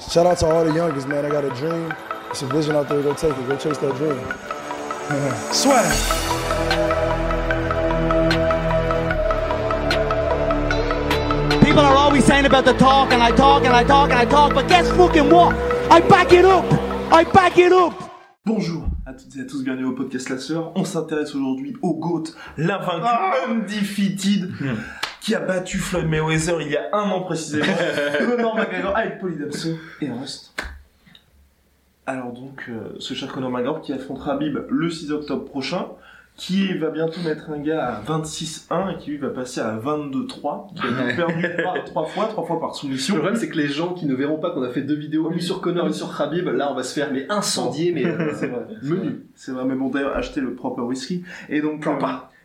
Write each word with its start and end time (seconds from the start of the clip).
Shout 0.00 0.26
out 0.26 0.38
to 0.38 0.46
all 0.46 0.64
the 0.64 0.72
youngest, 0.72 1.06
man. 1.06 1.26
I 1.26 1.28
got 1.28 1.44
a 1.44 1.50
dream. 1.50 1.92
It's 2.30 2.40
a 2.40 2.46
vision 2.46 2.74
out 2.74 2.88
there. 2.88 3.02
Go 3.02 3.12
take 3.12 3.36
it. 3.36 3.46
Go 3.46 3.56
chase 3.56 3.76
that 3.76 3.94
dream. 3.96 4.18
Swag. 5.52 5.92
People 11.62 11.80
are 11.80 11.94
always 11.94 12.24
saying 12.24 12.46
about 12.46 12.64
the 12.64 12.72
talk, 12.72 13.12
and 13.12 13.22
I 13.22 13.30
talk, 13.32 13.64
and 13.64 13.74
I 13.74 13.84
talk, 13.84 14.10
and 14.10 14.18
I 14.18 14.24
talk, 14.24 14.54
but 14.54 14.66
guess 14.66 14.88
fucking 14.90 15.30
what? 15.30 15.54
I 15.90 16.00
back 16.00 16.32
it 16.32 16.44
up! 16.44 16.64
I 17.12 17.24
back 17.24 17.58
it 17.58 17.72
up! 17.72 18.10
Bonjour 18.44 18.91
à 19.04 19.12
toutes 19.14 19.34
et 19.36 19.40
à 19.40 19.44
tous, 19.44 19.64
bienvenue 19.64 19.84
au 19.86 19.92
podcast 19.92 20.28
La 20.28 20.38
Sœur. 20.38 20.72
On 20.76 20.84
s'intéresse 20.84 21.34
aujourd'hui 21.34 21.74
au 21.82 21.94
GOAT, 21.94 22.24
l'invaincu 22.56 23.04
Ah. 23.04 23.32
undefeated, 23.48 24.50
qui 25.20 25.34
a 25.34 25.40
battu 25.40 25.78
Floyd 25.78 26.06
Mayweather 26.06 26.60
il 26.62 26.68
y 26.68 26.76
a 26.76 26.88
un 26.92 27.10
an 27.10 27.22
précisément. 27.22 27.66
Conor 28.18 28.56
McGregor 28.56 28.96
avec 28.96 29.18
Polydamso 29.18 29.70
et 30.00 30.10
Rust. 30.10 30.54
Alors 32.06 32.32
donc, 32.32 32.64
euh, 32.68 32.94
ce 32.98 33.14
cher 33.14 33.30
Conor 33.32 33.50
McGregor 33.50 33.80
qui 33.80 33.92
affrontera 33.92 34.34
Habib 34.34 34.58
le 34.68 34.90
6 34.90 35.10
octobre 35.10 35.44
prochain, 35.44 35.86
qui 36.36 36.76
va 36.78 36.90
bientôt 36.90 37.20
mettre 37.24 37.50
un 37.50 37.58
gars 37.58 37.84
à 37.86 38.02
26-1 38.02 38.94
et 38.94 38.98
qui 38.98 39.10
lui 39.10 39.18
va 39.18 39.28
passer 39.28 39.60
à 39.60 39.76
22-3, 39.78 40.74
qui 40.74 40.82
a 40.86 41.14
perdu 41.14 41.46
trois 41.86 42.04
fois, 42.06 42.24
trois 42.26 42.44
fois 42.44 42.58
par 42.58 42.74
soumission. 42.74 43.14
Le 43.14 43.20
problème, 43.20 43.38
c'est 43.40 43.48
que 43.48 43.56
les 43.58 43.68
gens 43.68 43.92
qui 43.94 44.06
ne 44.06 44.14
verront 44.14 44.38
pas 44.38 44.50
qu'on 44.50 44.62
a 44.62 44.70
fait 44.70 44.80
deux 44.82 44.96
vidéos, 44.96 45.30
une 45.30 45.40
sur 45.40 45.60
Connor, 45.60 45.86
une 45.86 45.92
sur 45.92 46.16
Khabib, 46.16 46.48
là, 46.48 46.70
on 46.72 46.74
va 46.74 46.82
se 46.82 46.94
faire 46.94 47.10
mais 47.12 47.26
incendier, 47.30 47.92
mais 47.92 48.06
euh, 48.06 48.32
C'est 48.34 48.46
vrai. 48.48 48.66
menu. 48.82 49.26
C'est 49.34 49.52
vrai, 49.52 49.64
mais 49.66 49.74
bon, 49.74 49.88
d'ailleurs, 49.90 50.16
acheter 50.16 50.40
le 50.40 50.54
proper 50.54 50.82
whisky. 50.82 51.22
Et 51.48 51.60
donc, 51.60 51.86
euh, 51.86 51.92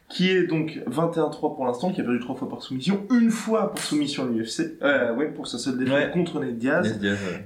qui 0.09 0.29
est 0.31 0.44
donc 0.47 0.79
21-3 0.89 1.39
pour 1.55 1.66
l'instant, 1.66 1.91
qui 1.91 1.99
a 2.01 2.03
perdu 2.03 2.19
trois 2.19 2.35
fois 2.35 2.47
par 2.49 2.61
soumission, 2.61 3.05
une 3.11 3.29
fois 3.31 3.72
pour 3.72 3.79
soumission 3.83 4.23
à 4.23 4.27
l'UFC, 4.27 4.77
euh, 4.83 5.13
ouais, 5.16 5.27
pour 5.27 5.47
sa 5.47 5.57
seule 5.57 5.77
défaite 5.77 5.94
Ouais. 5.94 6.11
contre 6.11 6.39
Ned 6.39 6.57
Diaz. 6.57 6.99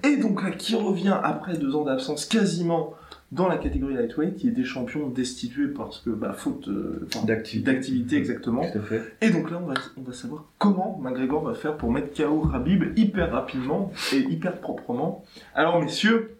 Et 0.03 0.17
donc 0.17 0.43
là, 0.43 0.51
qui 0.51 0.75
revient 0.75 1.15
après 1.23 1.57
deux 1.57 1.75
ans 1.75 1.83
d'absence 1.85 2.25
quasiment 2.25 2.93
dans 3.31 3.47
la 3.47 3.57
catégorie 3.57 3.93
lightweight, 3.93 4.35
qui 4.35 4.49
était 4.49 4.63
champion 4.63 5.07
destitué 5.07 5.67
parce 5.67 5.99
que, 5.99 6.09
bah, 6.09 6.33
faute 6.33 6.67
euh, 6.67 7.07
D'activité. 7.25 8.17
exactement. 8.17 8.61
Tout 8.69 8.77
à 8.77 8.81
fait. 8.81 9.01
Et 9.21 9.29
donc 9.29 9.49
là, 9.49 9.59
on 9.63 9.67
va, 9.67 9.73
on 9.97 10.01
va 10.01 10.13
savoir 10.13 10.45
comment 10.57 10.99
McGregor 11.01 11.43
va 11.43 11.53
faire 11.53 11.77
pour 11.77 11.91
mettre 11.91 12.15
KO 12.15 12.49
Habib 12.53 12.97
hyper 12.97 13.31
rapidement 13.31 13.93
et 14.13 14.17
hyper 14.17 14.59
proprement. 14.59 15.23
Alors, 15.55 15.81
messieurs, 15.81 16.35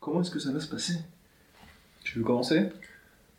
comment 0.00 0.22
est-ce 0.22 0.30
que 0.30 0.38
ça 0.38 0.50
va 0.50 0.60
se 0.60 0.68
passer? 0.68 0.94
Tu 2.02 2.18
veux 2.18 2.24
commencer? 2.24 2.70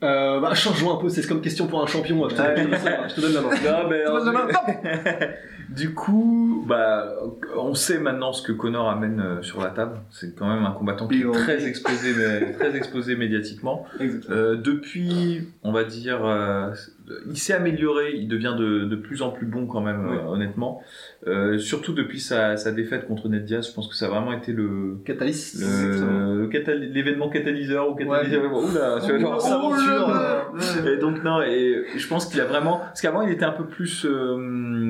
Euh, 0.03 0.39
bah, 0.39 0.53
changeons 0.55 0.95
un 0.97 1.01
peu, 1.01 1.09
c'est 1.09 1.27
comme 1.27 1.41
question 1.41 1.67
pour 1.67 1.81
un 1.81 1.87
champion. 1.87 2.27
Je 2.29 2.35
te, 2.35 2.41
je 2.41 3.15
te 3.15 3.21
donne 3.21 3.33
la 3.33 3.41
main. 3.41 3.49
Non, 3.49 3.89
mais, 3.89 4.03
euh, 4.05 5.27
du 5.69 5.93
coup, 5.93 6.50
bah, 6.67 7.13
on 7.57 7.73
sait 7.73 7.99
maintenant 7.99 8.33
ce 8.33 8.41
que 8.45 8.51
Connor 8.51 8.89
amène 8.89 9.19
euh, 9.19 9.41
sur 9.41 9.61
la 9.61 9.69
table. 9.69 9.99
C'est 10.09 10.35
quand 10.35 10.47
même 10.53 10.65
un 10.65 10.71
combattant 10.71 11.07
qui 11.07 11.21
est 11.21 11.31
très 11.31 11.65
exposé, 11.67 12.13
mais 12.17 12.53
très 12.59 12.75
exposé 12.75 13.15
médiatiquement. 13.15 13.85
Euh, 14.29 14.55
depuis, 14.55 15.49
on 15.63 15.71
va 15.71 15.83
dire, 15.83 16.25
euh, 16.25 16.71
il 17.29 17.37
s'est 17.37 17.53
amélioré, 17.53 18.13
il 18.15 18.27
devient 18.27 18.55
de, 18.57 18.85
de 18.85 18.95
plus 18.95 19.21
en 19.21 19.29
plus 19.31 19.45
bon 19.45 19.65
quand 19.67 19.81
même, 19.81 20.07
Oui. 20.09 20.17
euh, 20.17 20.27
honnêtement. 20.27 20.81
Surtout 21.59 21.93
depuis 21.93 22.19
sa, 22.19 22.57
sa 22.57 22.71
défaite 22.71 23.05
contre 23.07 23.27
Ned 23.29 23.43
Diaz, 23.45 23.67
je 23.69 23.73
pense 23.73 23.87
que 23.87 23.95
ça 23.95 24.05
a 24.07 24.09
vraiment 24.09 24.33
été 24.33 24.51
le 24.53 24.97
Catalyst. 25.05 25.59
le- 25.61 26.41
le 26.41 26.47
catal- 26.47 26.79
l'événement 26.79 27.29
catalyseur 27.29 27.89
ou 27.89 27.95
catalyseur. 27.95 28.41
Oula, 28.51 28.97
tu 29.05 29.11
vois, 29.11 29.19
genre, 29.19 29.45
aventure, 29.45 30.07
là 30.09 30.51
Et 30.91 30.97
donc 30.97 31.23
non, 31.23 31.41
et 31.41 31.83
je 31.95 32.07
pense 32.07 32.25
qu'il 32.25 32.39
a 32.41 32.45
vraiment, 32.45 32.77
parce 32.79 33.01
qu'avant 33.01 33.21
il 33.21 33.31
était 33.31 33.45
un 33.45 33.51
peu 33.51 33.65
plus, 33.65 34.05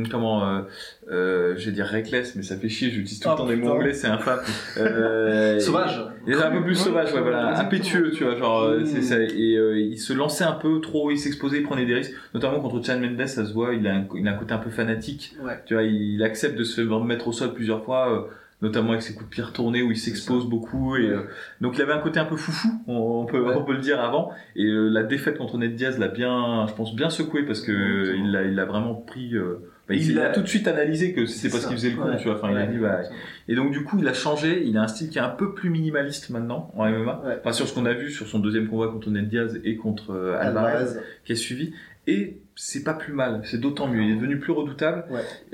comment, 0.09 0.63
euh, 1.09 1.55
vais 1.67 1.71
dire 1.71 1.85
reckless, 1.85 2.35
mais 2.35 2.43
ça 2.43 2.55
fait 2.57 2.69
chier, 2.69 2.89
j'utilise 2.89 3.19
tout 3.19 3.27
le 3.29 3.33
Oh, 3.33 3.37
temps 3.37 3.45
des 3.47 3.55
mots 3.55 3.69
anglais, 3.71 3.93
c'est 3.93 4.07
infâme. 4.07 4.39
Euh, 4.77 5.59
Sauvage. 5.59 6.01
Il 6.27 6.35
un 6.35 6.51
peu 6.51 6.63
plus 6.63 6.75
sauvage, 6.75 7.13
ouais, 7.13 7.21
voilà, 7.21 7.57
impétueux, 7.59 8.11
tu 8.11 8.23
vois, 8.23 8.35
genre, 8.35 8.61
euh, 8.63 8.79
Mmh. 8.81 8.85
c'est 8.85 9.01
ça, 9.01 9.19
et 9.19 9.55
euh, 9.57 9.79
il 9.79 9.97
se 9.99 10.13
lançait 10.13 10.43
un 10.43 10.51
peu 10.53 10.79
trop, 10.81 11.09
il 11.11 11.17
s'exposait, 11.17 11.57
il 11.59 11.63
prenait 11.63 11.85
des 11.85 11.95
risques, 11.95 12.13
notamment 12.33 12.59
contre 12.59 12.83
Chan 12.85 12.99
Mendes, 12.99 13.27
ça 13.27 13.45
se 13.45 13.53
voit, 13.53 13.73
il 13.73 13.87
a 13.87 13.93
un, 13.95 14.07
il 14.15 14.27
a 14.27 14.31
un 14.31 14.37
côté 14.37 14.53
un 14.53 14.57
peu 14.59 14.69
fanatique, 14.69 15.35
Ouais. 15.43 15.59
tu 15.65 15.73
vois, 15.73 15.83
il 15.83 16.21
accepte 16.23 16.57
de 16.57 16.63
se 16.63 16.81
mettre 16.81 17.27
au 17.27 17.31
sol 17.31 17.53
plusieurs 17.53 17.83
fois, 17.83 18.11
euh, 18.11 18.21
notamment 18.61 18.89
avec 18.91 19.01
ses 19.01 19.13
coups 19.15 19.25
de 19.27 19.31
pied 19.33 19.43
retournés 19.43 19.81
où 19.81 19.89
il 19.89 19.97
s'expose 19.97 20.45
beaucoup 20.47 20.95
et 20.95 21.09
euh, 21.09 21.21
donc 21.61 21.77
il 21.77 21.81
avait 21.81 21.93
un 21.93 21.97
côté 21.99 22.19
un 22.19 22.25
peu 22.25 22.35
foufou 22.35 22.67
on, 22.85 22.93
on 23.21 23.25
peut 23.25 23.41
Ouais. 23.41 23.55
on 23.55 23.63
peut 23.63 23.73
le 23.73 23.79
dire 23.79 23.99
avant 23.99 24.29
et 24.55 24.65
euh, 24.67 24.87
la 24.87 25.01
défaite 25.01 25.39
contre 25.39 25.57
Ned 25.57 25.73
Diaz 25.73 25.97
l'a 25.97 26.09
bien 26.09 26.67
je 26.67 26.73
pense 26.75 26.95
bien 26.95 27.09
secoué 27.09 27.41
parce 27.41 27.59
que 27.61 28.15
il 28.15 28.31
l'a 28.31 28.43
il 28.43 28.59
a 28.59 28.65
vraiment 28.65 28.93
pris 28.93 29.33
euh, 29.35 29.63
bah, 29.97 30.01
il, 30.11 30.19
a 30.19 30.29
a- 30.29 30.33
tout 30.33 30.41
de 30.41 30.47
suite 30.47 30.67
analysé 30.67 31.13
que 31.13 31.25
C'est 31.25 31.49
parce 31.49 31.65
qu'il 31.65 31.75
faisait 31.75 31.89
le 31.91 31.97
con 31.97 32.09
Ouais. 32.09 32.17
tu 32.17 32.25
vois 32.27 32.35
enfin 32.37 32.49
il 32.51 32.57
a 32.57 32.61
Ouais. 32.61 32.67
dit 32.67 32.77
bah 32.77 33.01
et 33.47 33.55
donc 33.55 33.71
du 33.71 33.83
coup 33.83 33.97
il 33.99 34.07
a 34.07 34.13
changé 34.13 34.63
il 34.65 34.77
a 34.77 34.81
un 34.83 34.87
style 34.87 35.09
qui 35.09 35.17
est 35.17 35.21
un 35.21 35.29
peu 35.29 35.53
plus 35.53 35.69
minimaliste 35.69 36.29
maintenant 36.29 36.71
en 36.75 36.85
MMA 36.89 37.21
Ouais. 37.25 37.37
enfin 37.39 37.51
sur 37.51 37.67
ce 37.67 37.73
qu'on 37.73 37.85
a 37.85 37.93
vu 37.93 38.09
sur 38.11 38.27
son 38.27 38.39
deuxième 38.39 38.67
combat 38.67 38.87
contre 38.87 39.09
Ned 39.09 39.27
Diaz 39.29 39.59
et 39.63 39.75
contre 39.75 40.11
euh, 40.11 40.37
Alvarez 40.39 40.71
Alvarez. 40.73 40.99
qui 41.25 41.31
a 41.33 41.35
suivi 41.35 41.73
et 42.07 42.37
c'est 42.55 42.83
pas 42.83 42.93
plus 42.95 43.13
mal 43.13 43.41
c'est 43.43 43.59
d'autant 43.59 43.87
mieux 43.87 44.01
il 44.03 44.11
est 44.11 44.15
devenu 44.15 44.39
plus 44.39 44.51
redoutable 44.51 45.03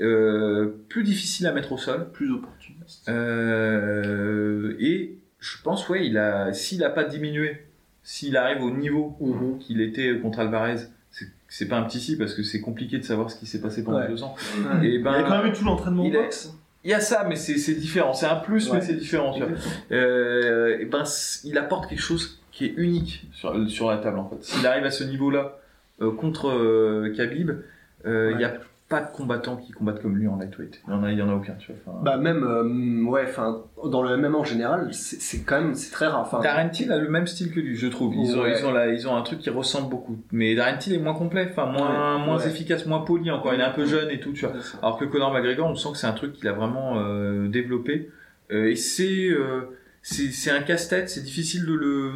euh, 0.00 0.68
plus 0.88 1.02
difficile 1.02 1.46
à 1.46 1.52
mettre 1.52 1.72
au 1.72 1.78
sol 1.78 2.08
Plus 2.12 2.30
opportuniste. 2.32 3.08
euh, 3.08 4.74
et 4.80 5.18
je 5.40 5.56
pense, 5.62 5.88
ouais, 5.88 6.04
il 6.06 6.18
a, 6.18 6.52
s'il 6.52 6.82
a 6.82 6.90
pas 6.90 7.04
diminué, 7.04 7.58
s'il 8.02 8.36
arrive 8.36 8.62
au 8.62 8.70
niveau 8.70 9.16
Mhm. 9.20 9.58
qu'il 9.58 9.80
était 9.80 10.18
contre 10.18 10.40
Alvarez, 10.40 10.76
c'est- 11.48 11.66
pas 11.66 11.76
un 11.78 11.82
petit 11.82 12.00
si 12.00 12.16
parce 12.16 12.34
que 12.34 12.42
c'est 12.42 12.60
compliqué 12.60 12.98
de 12.98 13.04
savoir 13.04 13.30
ce 13.30 13.36
qui 13.38 13.46
s'est 13.46 13.60
passé 13.60 13.82
pendant 13.84 13.98
Ouais. 13.98 14.08
deux 14.08 14.22
ans. 14.22 14.34
Et 14.82 14.94
Et 14.94 14.98
ben, 14.98 15.12
il 15.18 15.24
a 15.24 15.28
quand 15.28 15.42
même 15.42 15.52
eu 15.52 15.56
tout 15.56 15.64
l'entraînement 15.64 16.06
a- 16.06 16.10
boxe. 16.10 16.52
Il 16.84 16.90
y 16.90 16.94
a 16.94 17.00
ça, 17.00 17.24
mais 17.28 17.34
c'est 17.36 17.58
c'est 17.58 17.74
différent. 17.74 18.14
C'est 18.14 18.26
un 18.26 18.36
plus, 18.36 18.68
Ouais. 18.70 18.78
mais 18.78 18.84
c'est 18.84 18.94
différent. 18.94 19.32
tu 19.32 19.40
vois. 19.42 19.48
Euh, 19.92 20.78
et 20.78 20.84
ben, 20.84 21.02
il 21.44 21.58
apporte 21.58 21.88
quelque 21.88 22.00
chose 22.00 22.40
qui 22.52 22.66
est 22.66 22.74
unique 22.76 23.26
sur, 23.32 23.68
sur 23.68 23.90
la 23.90 23.98
table 23.98 24.18
en 24.18 24.28
fait. 24.28 24.42
S'il 24.42 24.66
arrive 24.66 24.84
à 24.84 24.90
ce 24.90 25.04
niveau-là 25.04 25.58
euh, 26.00 26.12
contre 26.12 26.48
euh, 26.48 27.12
Khabib, 27.16 27.50
euh, 28.06 28.32
il 28.34 28.40
y 28.40 28.44
a 28.44 28.54
pas 28.88 29.00
de 29.02 29.10
combattants 29.14 29.56
qui 29.56 29.72
combattent 29.72 30.00
comme 30.00 30.16
lui 30.16 30.26
en 30.28 30.36
lightweight. 30.36 30.80
Il 30.86 30.90
y 30.90 30.94
en 30.94 31.04
a, 31.04 31.12
il 31.12 31.18
y 31.18 31.22
en 31.22 31.28
a 31.28 31.34
aucun. 31.34 31.52
Tu 31.58 31.72
vois. 31.84 32.00
Bah 32.02 32.16
même, 32.16 32.42
euh, 32.42 33.02
ouais, 33.04 33.24
enfin, 33.28 33.62
dans 33.84 34.02
le 34.02 34.16
MMA 34.16 34.38
en 34.38 34.44
général, 34.44 34.88
c'est 34.92 35.40
quand 35.44 35.60
même, 35.60 35.74
c'est 35.74 35.90
très 35.92 36.06
rare. 36.06 36.20
Enfin, 36.22 36.40
Darren 36.40 36.70
Till 36.70 36.90
a 36.90 36.96
le 36.96 37.08
même 37.10 37.26
style 37.26 37.52
que 37.52 37.60
lui, 37.60 37.76
je 37.76 37.86
trouve. 37.86 38.14
Ils, 38.14 38.34
ont, 38.36 38.42
Ouais. 38.42 38.58
ils, 38.58 38.64
ont, 38.66 38.72
la- 38.72 38.88
ils 38.88 39.06
ont 39.06 39.14
un 39.14 39.20
truc 39.22 39.40
qui 39.40 39.50
ressemble 39.50 39.90
beaucoup. 39.90 40.16
Mais 40.32 40.54
Darren 40.54 40.78
Till 40.78 40.94
est 40.94 40.98
moins 40.98 41.12
complet, 41.14 41.48
enfin 41.50 41.66
moins, 41.66 42.16
Ouais. 42.18 42.24
moins 42.24 42.38
Ouais. 42.38 42.46
efficace, 42.48 42.86
moins 42.86 43.00
poli 43.00 43.30
encore. 43.30 43.52
Il 43.52 43.60
est 43.60 43.64
un 43.64 43.70
peu 43.72 43.84
jeune 43.84 44.10
et 44.10 44.20
tout, 44.20 44.32
tu 44.32 44.46
vois. 44.46 44.54
Alors 44.82 44.96
que 44.98 45.04
Conor 45.04 45.32
McGregor, 45.34 45.68
on 45.68 45.74
sent 45.74 45.90
que 45.92 45.98
c'est 45.98 46.06
un 46.06 46.12
truc 46.12 46.32
qu'il 46.32 46.48
a 46.48 46.52
vraiment 46.52 46.98
euh, 46.98 47.48
développé. 47.48 48.10
Euh, 48.50 48.70
et 48.70 48.76
c'est 48.76 49.28
euh, 49.28 49.76
c'est 50.00 50.30
c'est 50.32 50.50
un 50.50 50.62
casse-tête, 50.62 51.10
c'est 51.10 51.22
difficile 51.22 51.66
de 51.66 51.74
le 51.74 52.12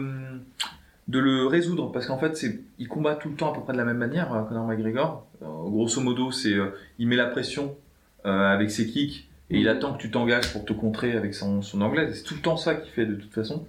de 1.08 1.18
le 1.18 1.46
résoudre 1.46 1.90
parce 1.90 2.06
qu'en 2.06 2.18
fait 2.18 2.36
c'est 2.36 2.60
il 2.78 2.88
combat 2.88 3.14
tout 3.16 3.28
le 3.28 3.34
temps 3.34 3.50
à 3.52 3.54
peu 3.54 3.60
près 3.62 3.72
de 3.72 3.78
la 3.78 3.84
même 3.84 3.98
manière 3.98 4.32
euh, 4.32 4.42
Conor 4.42 4.66
McGregor. 4.66 5.26
Euh, 5.42 5.46
grosso 5.46 6.00
modo 6.00 6.30
c'est 6.30 6.54
euh, 6.54 6.70
il 6.98 7.08
met 7.08 7.16
la 7.16 7.26
pression 7.26 7.76
euh, 8.24 8.30
avec 8.52 8.70
ses 8.70 8.86
kicks 8.86 9.28
et 9.50 9.58
il 9.58 9.68
attend 9.68 9.94
que 9.94 9.98
tu 10.00 10.10
t'engages 10.10 10.52
pour 10.52 10.64
te 10.64 10.72
contrer 10.72 11.12
avec 11.16 11.34
son, 11.34 11.60
son 11.60 11.80
anglaise 11.80 12.14
c'est 12.16 12.22
tout 12.22 12.34
le 12.34 12.40
temps 12.40 12.56
ça 12.56 12.74
qu'il 12.76 12.92
fait 12.92 13.06
de 13.06 13.14
toute 13.16 13.32
façon. 13.32 13.66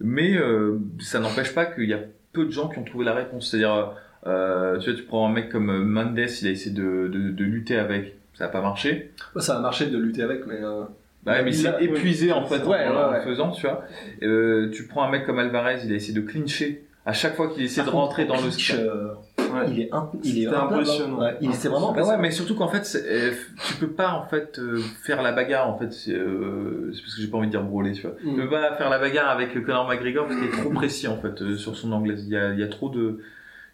Mais 0.00 0.36
euh, 0.36 0.78
ça 0.98 1.20
n'empêche 1.20 1.54
pas 1.54 1.64
qu'il 1.64 1.88
y 1.88 1.94
a 1.94 2.00
peu 2.32 2.44
de 2.44 2.50
gens 2.50 2.68
qui 2.68 2.78
ont 2.78 2.84
trouvé 2.84 3.04
la 3.04 3.14
réponse. 3.14 3.50
C'est 3.50 3.58
à 3.58 3.60
dire 3.60 3.94
euh, 4.26 4.78
tu 4.78 4.90
vois 4.90 4.98
tu 4.98 5.04
prends 5.04 5.28
un 5.28 5.32
mec 5.32 5.48
comme 5.48 5.84
Mendes 5.84 6.18
il 6.18 6.48
a 6.48 6.50
essayé 6.50 6.70
de, 6.72 7.08
de, 7.08 7.30
de 7.30 7.44
lutter 7.44 7.76
avec. 7.76 8.16
Ça 8.34 8.44
n'a 8.46 8.50
pas 8.50 8.62
marché. 8.62 9.12
Bah, 9.34 9.40
ça 9.40 9.56
a 9.56 9.60
marché 9.60 9.86
de 9.86 9.98
lutter 9.98 10.22
avec, 10.22 10.46
mais 10.46 10.60
euh, 10.60 10.84
bah 11.22 11.32
ouais, 11.32 11.42
mais 11.44 11.50
Il 11.50 11.54
c'est 11.56 11.68
a- 11.68 11.80
épuisé 11.80 12.32
en 12.32 12.44
fait 12.46 12.64
Ouais, 12.64 12.86
en, 12.86 13.10
ouais, 13.12 13.18
en 13.18 13.22
faisant, 13.22 13.50
tu 13.50 13.62
vois. 13.66 13.84
Euh, 14.22 14.70
tu 14.70 14.86
prends 14.86 15.02
un 15.04 15.10
mec 15.10 15.24
comme 15.24 15.38
Alvarez, 15.38 15.78
il 15.84 15.92
a 15.92 15.96
essayé 15.96 16.14
de 16.14 16.20
clincher 16.26 16.84
à 17.04 17.12
chaque 17.12 17.34
fois 17.34 17.48
qu'il 17.48 17.64
essaie 17.64 17.80
de 17.82 17.86
contre, 17.86 17.96
rentrer 17.96 18.24
dans 18.26 18.34
le 18.36 18.42
Clinch, 18.42 18.74
euh, 18.78 19.08
Ouais. 19.52 19.66
il 19.70 19.80
est, 19.80 19.92
un, 19.92 20.08
il 20.24 20.42
est 20.44 20.46
impressionnant. 20.46 21.18
Ouais, 21.20 21.36
il 21.42 21.52
c'est 21.52 21.68
vraiment 21.68 21.92
Ouais, 21.92 22.16
mais 22.18 22.30
surtout 22.30 22.54
qu'en 22.54 22.68
fait, 22.68 22.88
euh, 23.06 23.32
tu 23.66 23.74
peux 23.74 23.88
pas 23.90 24.12
en 24.12 24.22
fait 24.26 24.58
euh, 24.58 24.78
faire 25.04 25.20
la 25.20 25.32
bagarre 25.32 25.68
en 25.68 25.76
fait. 25.78 25.92
C'est 25.92 26.14
euh, 26.14 26.90
c'est 26.94 27.02
parce 27.02 27.16
que 27.16 27.20
j'ai 27.20 27.28
pas 27.28 27.36
envie 27.36 27.48
de 27.48 27.52
dire 27.52 27.62
brûler, 27.62 27.92
tu 27.92 28.02
vois. 28.02 28.12
Mm. 28.24 28.34
Tu 28.34 28.40
peux 28.40 28.48
pas 28.48 28.74
faire 28.76 28.88
la 28.88 28.98
bagarre 28.98 29.28
avec 29.28 29.52
Conor 29.64 29.86
McGregor 29.88 30.26
parce 30.26 30.38
qu'il 30.40 30.48
est 30.48 30.52
trop 30.62 30.70
précis 30.70 31.06
en 31.06 31.18
fait 31.18 31.42
euh, 31.42 31.56
sur 31.56 31.76
son 31.76 31.92
anglaise. 31.92 32.24
Il 32.24 32.32
y 32.32 32.36
a, 32.36 32.52
il 32.54 32.60
y 32.60 32.62
a 32.62 32.68
trop 32.68 32.88
de 32.88 33.18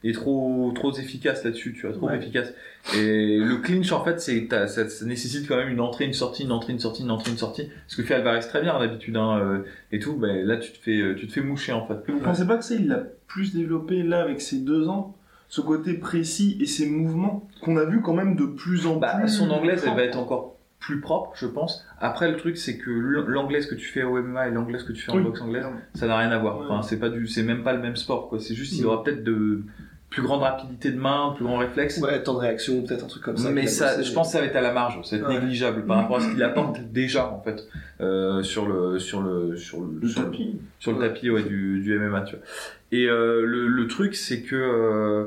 est 0.04 0.12
trop 0.12 0.70
trop 0.74 0.92
efficace 0.96 1.44
là-dessus, 1.44 1.72
tu 1.74 1.82
vois, 1.86 1.92
trop 1.92 2.06
Ouais. 2.08 2.16
efficace. 2.16 2.52
Et 2.94 3.38
le 3.38 3.56
clinch 3.56 3.90
en 3.92 4.04
fait, 4.04 4.20
c'est 4.20 4.46
ça, 4.68 4.88
ça 4.88 5.04
nécessite 5.06 5.46
quand 5.48 5.56
même 5.56 5.68
une 5.68 5.80
entrée, 5.80 6.04
une 6.04 6.12
sortie, 6.12 6.44
une 6.44 6.52
entrée, 6.52 6.72
une 6.72 6.78
sortie, 6.78 7.02
une 7.02 7.10
entrée, 7.10 7.30
une 7.32 7.36
sortie. 7.38 7.68
Ce 7.88 7.96
que 7.96 8.02
fait 8.02 8.14
Alvarez 8.14 8.40
très 8.40 8.60
bien 8.62 8.78
d'habitude 8.78 9.16
hein, 9.16 9.38
euh, 9.40 9.58
et 9.92 9.98
tout. 9.98 10.14
Ben 10.14 10.46
là, 10.46 10.56
tu 10.56 10.70
te 10.72 10.78
fais 10.78 11.00
euh, 11.00 11.14
tu 11.14 11.26
te 11.26 11.32
fais 11.32 11.40
moucher 11.42 11.72
en 11.72 11.86
fait. 11.86 11.96
Mais 12.06 12.14
vous 12.14 12.20
pensez 12.20 12.46
pas 12.46 12.56
que 12.56 12.64
ça, 12.64 12.74
il 12.76 12.86
l'a 12.88 13.02
plus 13.26 13.54
développé 13.54 14.02
là 14.02 14.22
avec 14.22 14.40
ses 14.40 14.58
deux 14.58 14.88
ans 14.88 15.14
Ce 15.48 15.60
côté 15.60 15.94
précis 15.94 16.56
et 16.60 16.66
ses 16.66 16.86
mouvements 16.88 17.48
qu'on 17.62 17.76
a 17.78 17.84
vu 17.84 18.00
quand 18.02 18.14
même 18.14 18.36
de 18.36 18.44
plus 18.46 18.86
en 18.86 18.96
Bah, 18.96 19.16
plus. 19.18 19.28
son 19.28 19.50
anglaise, 19.50 19.82
elle 19.86 19.96
va 19.96 20.04
être 20.04 20.18
encore 20.18 20.54
plus 20.78 21.00
propre, 21.00 21.32
je 21.34 21.46
pense. 21.46 21.84
Après, 22.00 22.30
le 22.30 22.36
truc, 22.36 22.56
c'est 22.56 22.78
que 22.78 22.88
l'anglaise 22.90 23.66
que 23.66 23.74
tu 23.74 23.86
fais 23.88 24.04
au 24.04 24.16
MMA 24.22 24.48
et 24.48 24.50
l'anglaise 24.52 24.84
que 24.84 24.92
tu 24.92 25.02
fais 25.02 25.10
en 25.10 25.16
Oui. 25.16 25.22
boxe 25.24 25.40
anglaise, 25.40 25.64
ça 25.94 26.06
n'a 26.06 26.16
rien 26.18 26.30
à 26.30 26.38
voir. 26.38 26.58
Ouais. 26.60 26.66
Enfin, 26.68 26.82
c'est 26.82 27.00
pas 27.00 27.08
du, 27.08 27.26
c'est 27.26 27.42
même 27.42 27.64
pas 27.64 27.72
le 27.72 27.80
même 27.80 27.96
sport, 27.96 28.28
quoi. 28.28 28.38
C'est 28.38 28.54
juste, 28.54 28.78
il 28.78 28.86
aura 28.86 29.02
peut-être 29.02 29.24
de 29.24 29.62
plus 30.10 30.22
grande 30.22 30.40
rapidité 30.42 30.90
de 30.90 30.98
main, 30.98 31.32
plus 31.36 31.44
grand 31.44 31.58
réflexe. 31.58 31.98
Ouais, 32.00 32.22
temps 32.22 32.34
de 32.34 32.38
réaction, 32.38 32.82
peut-être 32.82 33.04
un 33.04 33.08
truc 33.08 33.22
comme 33.22 33.36
ça. 33.36 33.50
mais 33.50 33.66
ça, 33.66 33.96
bossé. 33.96 34.08
je 34.08 34.14
pense 34.14 34.28
que 34.28 34.32
ça 34.32 34.40
va 34.40 34.46
être 34.46 34.56
à 34.56 34.62
la 34.62 34.72
marge, 34.72 34.98
ça 35.04 35.16
va 35.16 35.22
être 35.22 35.28
Ouais. 35.28 35.34
négligeable 35.40 35.84
par 35.84 35.98
rapport 35.98 36.16
à 36.16 36.20
ce 36.20 36.30
qu'il 36.30 36.42
apporte 36.42 36.80
déjà, 36.92 37.28
en 37.30 37.40
fait, 37.42 37.68
euh, 38.00 38.42
sur 38.42 38.66
le, 38.66 38.98
sur 38.98 39.20
le, 39.20 39.56
sur 39.56 39.80
le, 39.82 39.98
Le 40.00 40.08
sur 40.08 40.22
le- 40.22 40.26
tapis. 40.30 40.60
sur 40.78 40.92
le 40.92 40.98
Ouais. 40.98 41.08
tapis 41.08 41.30
ouais, 41.30 41.42
du, 41.42 41.80
du 41.80 41.98
MMA, 41.98 42.22
tu 42.22 42.36
vois. 42.36 42.44
Et 42.92 43.04
euh, 43.06 43.44
le, 43.44 43.68
le 43.68 43.86
truc, 43.86 44.14
c'est 44.14 44.40
que 44.42 44.56
euh, 44.56 45.26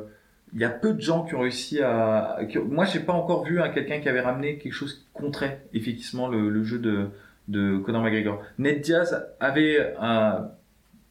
il 0.54 0.60
y 0.60 0.66
a 0.66 0.70
peu 0.70 0.94
de 0.94 1.00
gens 1.02 1.24
qui 1.26 1.36
ont 1.36 1.42
réussi 1.42 1.80
à. 1.82 2.40
qui- 2.50 2.58
moi, 2.58 2.86
j'ai 2.86 3.00
pas 3.02 3.14
encore 3.14 3.44
vu 3.46 3.62
hein, 3.62 3.70
quelqu'un 3.70 4.00
qui 4.00 4.10
avait 4.10 4.20
ramené 4.22 4.58
quelque 4.58 4.74
chose 4.74 4.96
qui 4.96 5.06
contrait 5.14 5.58
effectivement 5.74 6.28
le, 6.28 6.50
le 6.50 6.64
jeu 6.64 6.80
de, 6.80 7.06
de 7.50 7.78
Conor 7.78 8.02
McGregor. 8.02 8.42
Ned 8.58 8.82
Diaz 8.82 9.28
avait 9.40 9.94
un- 10.02 10.48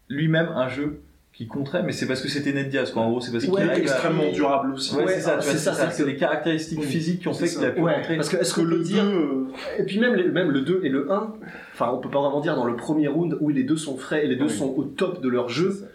lui-même 0.08 0.49
un 0.49 0.69
jeu 0.69 1.00
qui 1.46 1.58
mais 1.84 1.92
c'est 1.92 2.06
parce 2.06 2.20
que 2.20 2.28
c'était 2.28 2.52
Ned 2.52 2.69
Diaz, 2.69 2.90
quoi. 2.92 3.02
En 3.02 3.10
gros, 3.10 3.20
c'est 3.20 3.32
parce 3.32 3.44
qu'il 3.44 3.52
Qui 3.54 3.60
est 3.60 3.69
à- 3.70 3.78
extrêmement 3.78 4.31
durable 4.32 4.75
aussi. 4.75 4.94
Ouais, 4.94 5.04
Ouais, 5.04 5.14
c'est 5.14 5.20
ça, 5.20 5.38
c'est 5.40 5.56
ça, 5.56 5.90
c'est 5.90 6.02
que- 6.02 6.08
des 6.08 6.16
caractéristiques 6.16 6.78
Oui. 6.81 6.87
physiques 6.87 7.20
qui 7.20 7.28
ont 7.28 7.32
fait 7.34 7.48
qu'il 7.48 7.64
a 7.64 7.70
pu 7.70 7.81
Ouais, 7.81 7.94
parce 8.16 8.28
que 8.28 8.37
est-ce 8.37 8.54
Que 8.54 8.60
le 8.60 8.78
dire 8.81 9.04
2, 9.04 9.10
euh, 9.10 9.44
Et 9.78 9.84
puis 9.84 9.98
même, 9.98 10.14
les- 10.14 10.28
même 10.28 10.50
le 10.50 10.60
2 10.62 10.81
et 10.84 10.88
le 10.88 11.10
1, 11.10 11.32
enfin 11.75 11.90
on 11.94 11.98
peut 11.98 12.10
pas 12.10 12.20
vraiment 12.20 12.40
dire 12.40 12.56
dans 12.56 12.64
le 12.66 12.76
premier 12.76 13.08
round 13.08 13.37
où 13.40 13.48
les 13.48 13.64
deux 13.64 13.76
sont 13.76 13.96
frais 13.96 14.25
et 14.25 14.28
les 14.28 14.37
deux 14.37 14.44
Oui. 14.44 14.50
sont 14.50 14.75
au 14.76 14.84
top 14.84 15.22
de 15.22 15.28
leur 15.28 15.48
jeu, 15.48 15.87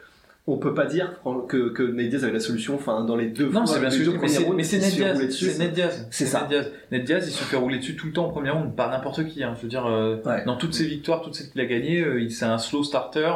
on 0.48 0.58
peut 0.58 0.74
pas 0.76 0.86
dire 0.86 1.20
que, 1.48 1.70
que 1.70 1.82
Nate 1.84 2.10
Diaz 2.10 2.24
avait 2.24 2.34
la 2.34 2.40
solution, 2.40 2.76
enfin 2.76 3.04
dans 3.04 3.16
les 3.16 3.28
deux 3.28 3.50
Non, 3.50 3.66
c'est 3.66 3.80
bien 3.80 3.90
les 3.90 3.98
dis, 3.98 4.12
mais 4.22 4.64
c'est- 4.64 4.78
Ned 4.80 4.92
Diaz. 4.94 5.30
C'est 5.32 5.58
Ned 5.60 5.72
Diaz. 5.74 6.08
C'est 6.12 6.26
ça. 6.26 6.42
Ned 6.42 6.50
Diaz. 6.50 6.72
Ned 6.92 7.04
Diaz, 7.04 7.28
il 7.28 7.32
se 7.32 7.44
fait 7.44 7.58
rouler 7.58 7.78
dessus 7.80 7.96
tout 7.96 8.08
le 8.08 8.14
temps 8.14 8.26
en 8.28 8.30
première 8.30 8.56
round 8.56 8.76
par 8.76 8.90
n'importe 8.92 9.26
qui. 9.28 9.44
Hein. 9.44 9.54
Je 9.58 9.64
veux 9.64 9.68
dire, 9.70 9.86
euh, 9.88 10.18
Ouais. 10.26 10.44
dans 10.46 10.56
toutes 10.58 10.74
ses 10.74 10.86
victoires, 10.86 11.22
toutes 11.22 11.34
celles 11.36 11.50
qu'il 11.50 11.62
a 11.62 11.66
gagnées, 11.66 12.02
euh, 12.02 12.22
il- 12.22 12.32
c'est 12.32 12.46
un 12.46 12.58
slow 12.60 12.84
starter 12.84 13.30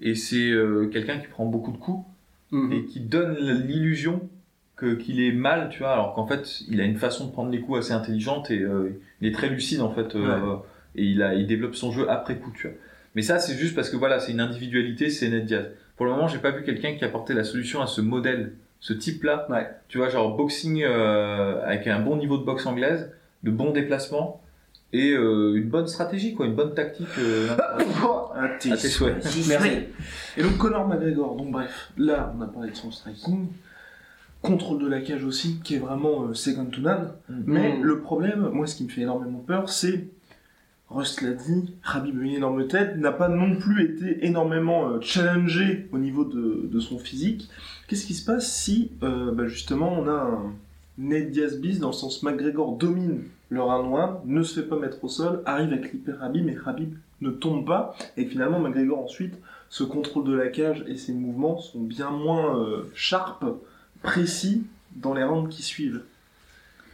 et 0.00 0.14
c'est 0.14 0.50
euh, 0.50 0.86
quelqu'un 0.86 1.18
qui 1.18 1.26
prend 1.26 1.46
beaucoup 1.46 1.72
de 1.72 1.78
coups 1.78 2.04
Mhm. 2.52 2.72
et 2.72 2.84
qui 2.84 3.00
donne 3.00 3.34
l'illusion 3.66 4.20
que 4.76 4.94
qu'il 4.94 5.20
est 5.20 5.32
mal, 5.32 5.68
tu 5.68 5.80
vois, 5.80 5.92
alors 5.92 6.14
qu'en 6.14 6.26
fait, 6.28 6.60
il 6.70 6.80
a 6.80 6.84
une 6.84 6.96
façon 6.96 7.26
de 7.26 7.32
prendre 7.32 7.50
les 7.50 7.60
coups 7.60 7.78
assez 7.80 7.92
intelligente 7.92 8.50
et 8.52 8.60
euh, 8.60 9.00
il 9.20 9.26
est 9.26 9.32
très 9.32 9.48
lucide 9.48 9.80
en 9.80 9.90
fait 9.90 10.14
euh, 10.14 10.54
et 10.94 11.02
il 11.04 11.22
a 11.22 11.34
il 11.34 11.46
développe 11.48 11.74
son 11.74 11.90
jeu 11.90 12.08
après 12.08 12.36
coup, 12.36 12.52
tu 12.54 12.68
vois. 12.68 12.76
Mais 13.16 13.22
ça, 13.22 13.38
c'est 13.40 13.56
juste 13.56 13.74
parce 13.74 13.90
que 13.90 13.96
voilà, 13.96 14.20
c'est 14.20 14.30
une 14.30 14.40
individualité, 14.40 15.10
c'est 15.10 15.28
Ned 15.28 15.46
Diaz. 15.46 15.66
Pour 15.96 16.06
le 16.06 16.12
moment, 16.12 16.28
j'ai 16.28 16.38
pas 16.38 16.50
vu 16.52 16.62
quelqu'un 16.62 16.94
qui 16.94 17.04
apportait 17.04 17.34
la 17.34 17.42
solution 17.44 17.80
à 17.82 17.86
ce 17.88 18.00
modèle, 18.00 18.52
ce 18.78 18.92
type-là. 18.92 19.46
Ouais. 19.50 19.66
Tu 19.88 19.98
vois, 19.98 20.08
genre 20.10 20.36
boxing 20.36 20.84
avec 20.84 21.86
un 21.88 21.98
bon 22.00 22.16
niveau 22.16 22.36
de 22.38 22.44
boxe 22.44 22.66
anglaise, 22.66 23.10
de 23.42 23.50
bons 23.50 23.72
déplacements 23.72 24.40
et 24.92 25.12
euh, 25.12 25.54
une 25.56 25.68
bonne 25.68 25.86
stratégie, 25.88 26.34
quoi, 26.34 26.46
une 26.46 26.54
bonne 26.54 26.74
tactique. 26.74 27.06
euh, 27.18 27.48
à 28.34 28.48
tes 28.60 28.72
à 28.72 28.76
tes 28.76 28.88
souhaits. 28.88 29.24
Merci. 29.48 29.70
Et 30.36 30.42
donc 30.42 30.56
Conor 30.58 30.86
McGregor, 30.88 31.36
donc 31.36 31.50
bref, 31.50 31.90
là 31.98 32.32
on 32.38 32.42
a 32.42 32.46
parlé 32.46 32.70
de 32.70 32.76
son 32.76 32.90
striking, 32.90 33.48
contrôle 34.42 34.80
de 34.82 34.86
la 34.88 35.00
cage 35.00 35.24
aussi, 35.24 35.60
qui 35.64 35.74
est 35.74 35.78
vraiment 35.78 36.24
euh, 36.28 36.34
second 36.34 36.66
to 36.66 36.80
none. 36.80 37.10
Mm. 37.28 37.34
Mais 37.46 37.76
Mm. 37.78 37.82
le 37.82 38.00
problème, 38.00 38.48
moi 38.52 38.66
ce 38.66 38.76
qui 38.76 38.84
me 38.84 38.88
fait 38.88 39.02
énormément 39.02 39.38
peur, 39.40 39.68
c'est, 39.68 40.08
Rust 40.88 41.20
l'a 41.22 41.32
dit, 41.32 41.74
Khabib 41.92 42.16
a 42.20 42.22
une 42.22 42.30
énorme 42.30 42.68
tête, 42.68 42.96
n'a 42.96 43.10
pas 43.10 43.28
non 43.28 43.56
plus 43.56 43.82
été 43.84 44.24
énormément 44.24 44.88
euh, 44.88 45.00
challengé 45.00 45.88
au 45.92 45.98
niveau 45.98 46.24
de, 46.24 46.68
de 46.72 46.78
son 46.80 46.98
physique. 47.00 47.48
Qu'est-ce 47.88 48.06
qui 48.06 48.14
se 48.14 48.24
passe 48.24 48.52
si, 48.52 48.92
euh, 49.02 49.32
bah, 49.32 49.46
justement, 49.48 49.92
on 49.98 50.06
a 50.06 50.12
un 50.12 50.52
Ned 50.98 51.30
Diaz 51.30 51.58
bis 51.58 51.78
dans 51.78 51.88
le 51.88 51.92
sens 51.94 52.22
McGregor 52.22 52.72
domine 52.76 53.22
le 53.48 53.60
1 53.60 54.20
ne 54.24 54.42
se 54.42 54.60
fait 54.60 54.66
pas 54.66 54.76
mettre 54.76 55.04
au 55.04 55.08
sol, 55.08 55.42
arrive 55.46 55.72
avec 55.72 55.92
l'hyper 55.92 56.18
Khabib, 56.18 56.44
mais 56.44 56.56
Khabib 56.56 56.94
ne 57.20 57.30
tombe 57.30 57.64
pas, 57.66 57.94
et 58.16 58.24
finalement 58.24 58.58
McGregor 58.58 58.98
ensuite 58.98 59.34
ce 59.68 59.84
contrôle 59.84 60.24
de 60.24 60.32
la 60.32 60.48
cage 60.48 60.84
et 60.88 60.96
ses 60.96 61.12
mouvements 61.12 61.58
sont 61.58 61.80
bien 61.80 62.10
moins 62.10 62.58
euh, 62.58 62.90
sharp, 62.94 63.44
précis 64.02 64.64
dans 64.96 65.14
les 65.14 65.22
rounds 65.24 65.48
qui 65.48 65.62
suivent. 65.62 66.02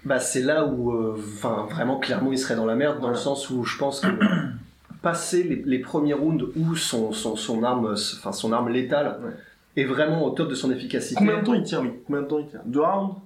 Bah 0.04 0.18
c'est 0.18 0.42
là 0.42 0.66
où, 0.66 0.92
euh, 0.92 1.16
enfin 1.36 1.66
vraiment 1.70 1.98
clairement 1.98 2.32
il 2.32 2.38
serait 2.38 2.56
dans 2.56 2.66
la 2.66 2.74
merde 2.74 3.00
dans 3.00 3.10
le 3.10 3.14
sens 3.16 3.50
où 3.50 3.62
je 3.64 3.78
pense 3.78 4.00
que 4.00 4.08
passer 5.02 5.42
les, 5.42 5.62
les 5.64 5.78
premiers 5.78 6.14
rounds 6.14 6.44
où 6.56 6.74
son, 6.76 7.12
son, 7.12 7.36
son 7.36 7.62
arme, 7.62 7.94
enfin 7.94 8.32
son 8.32 8.52
arme 8.52 8.68
létale 8.68 9.20
Ouais. 9.24 9.82
est 9.82 9.86
vraiment 9.86 10.24
au 10.24 10.30
top 10.30 10.48
de 10.50 10.54
son 10.54 10.70
efficacité. 10.70 11.14
Combien 11.16 11.40
de 11.40 11.44
temps 11.44 11.54
il 11.54 11.62
tient, 11.62 11.82
Combien 12.06 12.22
de 12.22 12.26
temps 12.26 12.38
il 12.40 12.46
tient? 12.46 12.62
Deux 12.66 12.80
rounds? 12.82 13.16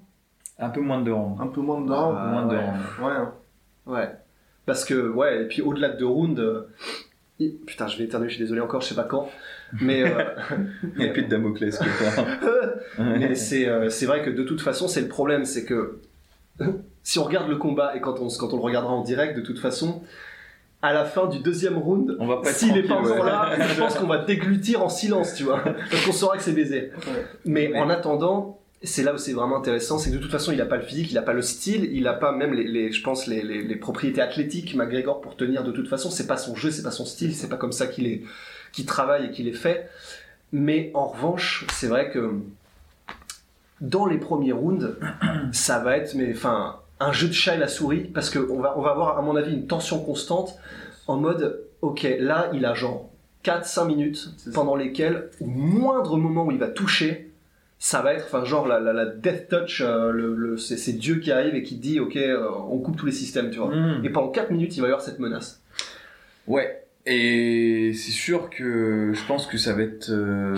Un 0.58 0.68
peu 0.70 0.80
moins 0.80 1.00
de 1.02 1.10
rounds. 1.10 1.40
Un 1.40 1.48
peu 1.48 1.60
moins 1.60 1.80
de 1.80 1.86
deux 1.86 1.92
rounds 1.92 2.16
Ah, 2.18 2.26
moins 2.30 2.46
de 2.46 2.56
ouais. 2.56 2.64
rounds. 2.64 2.80
Ouais. 3.02 3.12
hein. 3.12 3.32
Ouais. 3.86 4.10
Parce 4.64 4.84
que, 4.84 5.08
ouais, 5.10 5.42
et 5.42 5.48
puis 5.48 5.62
au-delà 5.62 5.90
de 5.90 5.98
deux 5.98 6.06
rounds, 6.06 6.40
euh, 6.40 6.68
il- 7.38 7.56
putain, 7.56 7.86
je 7.86 7.98
vais 7.98 8.04
éternuer, 8.04 8.28
je 8.28 8.34
suis 8.34 8.42
désolé 8.42 8.60
encore, 8.60 8.80
je 8.80 8.88
sais 8.88 8.94
pas 8.94 9.04
quand. 9.04 9.28
Mais, 9.80 10.02
euh, 10.02 10.22
Et 10.98 11.10
puis 11.12 11.24
de 11.24 11.28
Damoclès, 11.28 11.78
quoi. 11.78 11.86
mais 12.98 13.34
c'est 13.34 13.68
euh, 13.68 13.90
c'est 13.90 14.06
vrai 14.06 14.22
que 14.22 14.30
de 14.30 14.42
toute 14.42 14.60
façon, 14.60 14.88
c'est 14.88 15.00
le 15.02 15.08
problème, 15.08 15.44
c'est 15.44 15.64
que 15.64 16.00
si 17.02 17.18
on 17.18 17.24
regarde 17.24 17.48
le 17.48 17.56
combat 17.56 17.94
et 17.96 18.00
quand 18.00 18.18
on, 18.20 18.28
quand 18.28 18.52
on 18.52 18.56
le 18.56 18.62
regardera 18.62 18.92
en 18.94 19.02
direct, 19.02 19.36
de 19.36 19.42
toute 19.42 19.58
façon, 19.58 20.02
à 20.82 20.92
la 20.92 21.04
fin 21.04 21.26
du 21.26 21.38
deuxième 21.40 21.76
round, 21.78 22.16
On 22.18 22.26
va 22.26 22.38
pas 22.38 22.52
s'il 22.52 22.76
est 22.76 22.82
pas 22.88 22.94
encore 22.94 23.20
ouais. 23.20 23.26
là, 23.26 23.56
je 23.60 23.78
pense 23.78 23.96
qu'on 23.96 24.06
va 24.06 24.18
déglutir 24.24 24.82
en 24.82 24.88
silence, 24.88 25.34
tu 25.34 25.44
vois, 25.44 25.60
parce 25.60 26.04
qu'on 26.06 26.12
saura 26.12 26.36
que 26.36 26.42
c'est 26.42 26.52
baisé. 26.52 26.90
Mais 27.44 27.68
Ouais. 27.68 27.78
en 27.78 27.88
attendant, 27.90 28.58
c'est 28.82 29.02
là 29.02 29.14
où 29.14 29.18
c'est 29.18 29.32
vraiment 29.32 29.56
intéressant, 29.56 29.98
c'est 29.98 30.10
que 30.10 30.16
de 30.16 30.20
toute 30.20 30.30
façon, 30.30 30.52
il 30.52 30.60
a 30.60 30.66
pas 30.66 30.76
le 30.76 30.82
physique, 30.82 31.10
il 31.10 31.18
a 31.18 31.22
pas 31.22 31.32
le 31.32 31.42
style, 31.42 31.88
il 31.92 32.06
a 32.06 32.12
pas 32.12 32.32
même 32.32 32.52
les, 32.52 32.64
les- 32.64 32.92
je 32.92 33.02
pense, 33.02 33.26
les, 33.26 33.42
les, 33.42 33.62
les 33.62 33.76
propriétés 33.76 34.20
athlétiques, 34.20 34.74
McGregor, 34.74 35.20
pour 35.20 35.36
tenir 35.36 35.64
de 35.64 35.72
toute 35.72 35.88
façon. 35.88 36.10
C'est 36.10 36.26
pas 36.26 36.36
son 36.36 36.54
jeu, 36.54 36.70
c'est 36.70 36.82
pas 36.82 36.90
son 36.90 37.04
style, 37.06 37.34
c'est 37.34 37.48
pas 37.48 37.56
comme 37.56 37.72
ça 37.72 37.86
qu'il 37.86 38.06
est, 38.06 38.22
qu'il 38.72 38.86
travaille 38.86 39.26
et 39.26 39.30
qu'il 39.30 39.48
est 39.48 39.52
fait. 39.52 39.88
Mais 40.52 40.90
en 40.94 41.06
revanche, 41.08 41.66
c'est 41.72 41.88
vrai 41.88 42.10
que 42.10 42.34
dans 43.80 44.06
les 44.06 44.18
premiers 44.18 44.52
rounds, 44.52 44.96
ça 45.52 45.78
va 45.80 45.96
être, 45.96 46.14
mais 46.14 46.32
enfin, 46.34 46.76
un 47.00 47.12
jeu 47.12 47.28
de 47.28 47.32
chat 47.32 47.54
et 47.56 47.58
la 47.58 47.68
souris, 47.68 48.00
parce 48.14 48.30
que 48.30 48.38
on 48.50 48.60
va, 48.60 48.74
on 48.78 48.82
va 48.82 48.90
avoir, 48.90 49.18
à 49.18 49.22
mon 49.22 49.36
avis, 49.36 49.52
une 49.52 49.66
tension 49.66 49.98
constante 50.02 50.56
en 51.06 51.16
mode, 51.16 51.62
ok, 51.82 52.06
là, 52.18 52.50
il 52.52 52.64
a 52.64 52.74
genre 52.74 53.10
4-5 53.44 53.86
minutes 53.86 54.28
pendant 54.54 54.76
lesquelles, 54.76 55.30
au 55.40 55.46
moindre 55.46 56.16
moment 56.16 56.46
où 56.46 56.50
il 56.50 56.58
va 56.58 56.68
toucher, 56.68 57.25
ça 57.78 58.00
va 58.02 58.14
être, 58.14 58.24
enfin, 58.26 58.44
genre 58.44 58.66
la, 58.66 58.80
la, 58.80 58.92
la 58.92 59.06
death 59.06 59.48
touch, 59.48 59.80
euh, 59.82 60.10
le, 60.10 60.34
le- 60.34 60.56
c'est, 60.56 60.76
c'est 60.76 60.92
Dieu 60.94 61.16
qui 61.16 61.30
arrive 61.30 61.54
et 61.54 61.62
qui 61.62 61.76
dit, 61.76 62.00
ok, 62.00 62.16
euh, 62.16 62.48
on 62.70 62.78
coupe 62.78 62.96
tous 62.96 63.06
les 63.06 63.12
systèmes, 63.12 63.50
tu 63.50 63.58
vois. 63.58 63.74
Mm. 63.74 64.04
Et 64.04 64.10
pendant 64.10 64.28
4 64.28 64.50
minutes, 64.50 64.76
il 64.76 64.80
va 64.80 64.86
y 64.88 64.90
avoir 64.90 65.02
cette 65.04 65.18
menace. 65.18 65.60
Ouais, 66.46 66.84
et 67.04 67.92
c'est 67.94 68.12
sûr 68.12 68.50
que 68.50 69.12
je 69.14 69.26
pense 69.26 69.46
que 69.46 69.58
ça 69.58 69.72
va 69.74 69.82
être. 69.82 70.10
euh, 70.10 70.56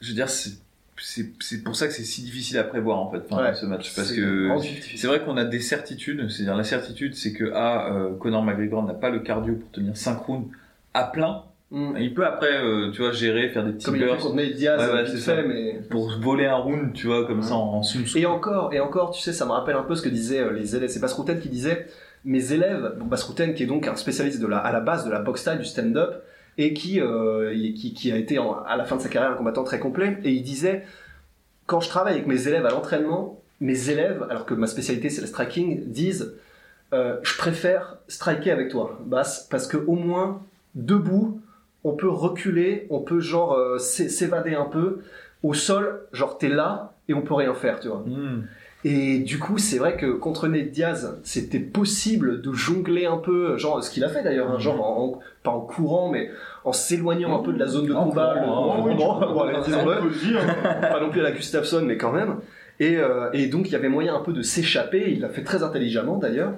je 0.00 0.08
veux 0.08 0.14
dire, 0.14 0.28
c'est 0.30 0.52
c'est 1.00 1.26
c'est 1.40 1.62
pour 1.62 1.76
ça 1.76 1.86
que 1.86 1.92
c'est 1.92 2.02
si 2.02 2.22
difficile 2.22 2.58
à 2.58 2.64
prévoir 2.64 2.98
en 2.98 3.10
fait, 3.10 3.22
enfin, 3.30 3.42
Ouais, 3.42 3.54
ce 3.54 3.66
match, 3.66 3.94
parce 3.94 4.08
C'est 4.08 4.16
que 4.16 4.48
c'est 4.96 5.06
vrai 5.06 5.22
qu'on 5.22 5.36
a 5.36 5.44
des 5.44 5.60
certitudes. 5.60 6.28
C'est-à-dire 6.28 6.56
la 6.56 6.64
certitude, 6.64 7.14
c'est 7.14 7.32
que 7.32 7.52
ah, 7.54 7.92
euh, 7.92 8.16
Conor 8.16 8.42
McGregor 8.42 8.82
n'a 8.84 8.94
pas 8.94 9.10
le 9.10 9.20
cardio 9.20 9.54
pour 9.54 9.70
tenir 9.70 9.96
5 9.96 10.16
rounds 10.18 10.48
à 10.94 11.04
plein. 11.04 11.42
Mm. 11.70 11.96
Il 11.98 12.14
peut 12.14 12.24
après, 12.26 12.64
euh, 12.64 12.90
tu 12.92 13.02
vois, 13.02 13.12
gérer, 13.12 13.50
faire 13.50 13.64
des 13.64 13.72
petits 13.72 13.84
Comme 13.84 13.96
il 13.96 14.02
a 14.02 14.06
fait 14.06 14.12
bursts 14.12 14.26
contre 14.28 14.36
Nate 14.36 14.52
Diaz, 14.54 14.90
Ouais, 14.90 15.06
c'est 15.06 15.18
ça. 15.18 15.36
fait, 15.36 15.46
mais... 15.46 15.80
pour 15.90 16.10
voler 16.18 16.46
un 16.46 16.56
round, 16.56 16.92
tu 16.94 17.08
vois, 17.08 17.26
comme 17.26 17.42
ça 17.42 17.54
en 17.54 17.82
Et 18.16 18.24
encore, 18.26 18.72
et 18.72 18.80
encore, 18.80 19.10
tu 19.10 19.20
sais, 19.20 19.32
ça 19.34 19.44
me 19.44 19.50
rappelle 19.50 19.76
un 19.76 19.82
peu 19.82 19.94
ce 19.94 20.00
que 20.02 20.08
disaient 20.08 20.40
euh, 20.40 20.52
les 20.52 20.74
élèves. 20.76 20.88
C'est 20.88 21.00
Basrouten 21.00 21.38
qui 21.40 21.48
disait, 21.50 21.86
mes 22.24 22.52
élèves, 22.54 22.94
bon, 22.98 23.04
Basrouten 23.04 23.52
qui 23.54 23.64
est 23.64 23.66
donc 23.66 23.86
un 23.86 23.96
spécialiste 23.96 24.40
de 24.40 24.46
la, 24.46 24.58
à 24.58 24.72
la 24.72 24.80
base 24.80 25.04
de 25.04 25.10
la 25.10 25.20
boxe 25.20 25.42
style, 25.42 25.58
du 25.58 25.64
stand-up, 25.66 26.22
et 26.56 26.72
qui, 26.72 27.00
euh, 27.00 27.52
qui, 27.76 27.92
qui 27.94 28.10
a 28.12 28.16
été 28.16 28.38
en- 28.38 28.54
à 28.64 28.76
la 28.76 28.84
fin 28.84 28.96
de 28.96 29.02
sa 29.02 29.08
carrière 29.10 29.32
un 29.32 29.36
combattant 29.36 29.62
très 29.64 29.78
complet, 29.78 30.16
et 30.24 30.30
il 30.30 30.42
disait, 30.42 30.84
quand 31.66 31.80
je 31.80 31.88
travaille 31.90 32.14
avec 32.14 32.26
mes 32.26 32.48
élèves 32.48 32.64
à 32.64 32.70
l'entraînement, 32.70 33.42
mes 33.60 33.90
élèves, 33.90 34.24
alors 34.30 34.46
que 34.46 34.54
ma 34.54 34.66
spécialité 34.66 35.10
c'est 35.10 35.20
le 35.20 35.26
striking, 35.26 35.84
disent, 35.90 36.34
euh, 36.94 37.16
je 37.22 37.36
préfère 37.36 37.98
striker 38.08 38.50
avec 38.52 38.70
toi, 38.70 38.98
Bass, 39.04 39.46
parce 39.50 39.66
que 39.66 39.76
au 39.76 39.94
moins, 39.96 40.40
debout, 40.74 41.40
on 41.88 41.96
peut 41.96 42.08
reculer, 42.08 42.86
on 42.90 43.00
peut 43.00 43.20
genre 43.20 43.52
euh, 43.54 43.78
s'é- 43.78 44.08
s'évader 44.08 44.54
un 44.54 44.64
peu, 44.66 44.98
au 45.42 45.54
sol, 45.54 46.02
genre 46.12 46.38
t'es 46.38 46.48
là, 46.48 46.94
et 47.08 47.14
on 47.14 47.22
peut 47.22 47.34
rien 47.34 47.54
faire, 47.54 47.80
tu 47.80 47.88
vois. 47.88 48.04
Mm. 48.06 48.44
Et 48.84 49.18
du 49.18 49.38
coup, 49.40 49.58
c'est 49.58 49.78
vrai 49.78 49.96
que 49.96 50.06
contre 50.12 50.46
Ned 50.46 50.70
Diaz, 50.70 51.18
c'était 51.24 51.58
possible 51.58 52.40
de 52.42 52.52
jongler 52.52 53.06
un 53.06 53.16
peu, 53.16 53.56
genre 53.58 53.82
ce 53.82 53.90
qu'il 53.90 54.04
a 54.04 54.08
fait 54.08 54.22
d'ailleurs, 54.22 54.50
hein, 54.52 54.58
genre 54.58 54.80
en- 54.82 55.18
pas 55.42 55.50
en 55.50 55.60
courant, 55.60 56.10
mais 56.10 56.30
en 56.64 56.72
s'éloignant 56.72 57.40
un 57.40 57.42
peu 57.42 57.52
de 57.52 57.58
la 57.58 57.66
zone 57.66 57.86
de 57.86 57.92
En 57.94 58.04
combat. 58.08 58.34
courant, 58.40 58.86
le- 58.86 58.92
hein, 58.92 58.94
bon, 58.96 59.18
oui, 59.20 59.32
bon, 59.34 59.40
allez, 59.42 59.58
disons-le. 59.64 60.40
pas 60.80 61.00
non 61.00 61.10
plus 61.10 61.20
à 61.20 61.24
la 61.24 61.32
Gustafsson, 61.32 61.82
mais 61.84 61.96
quand 61.96 62.12
même. 62.12 62.36
Et, 62.80 62.96
euh, 62.96 63.28
et 63.32 63.46
donc 63.48 63.66
il 63.68 63.72
y 63.72 63.74
avait 63.74 63.88
moyen 63.88 64.14
un 64.14 64.20
peu 64.20 64.32
de 64.32 64.42
s'échapper. 64.42 65.10
Il 65.10 65.20
l'a 65.22 65.28
fait 65.28 65.42
très 65.42 65.64
intelligemment 65.64 66.16
d'ailleurs. 66.16 66.52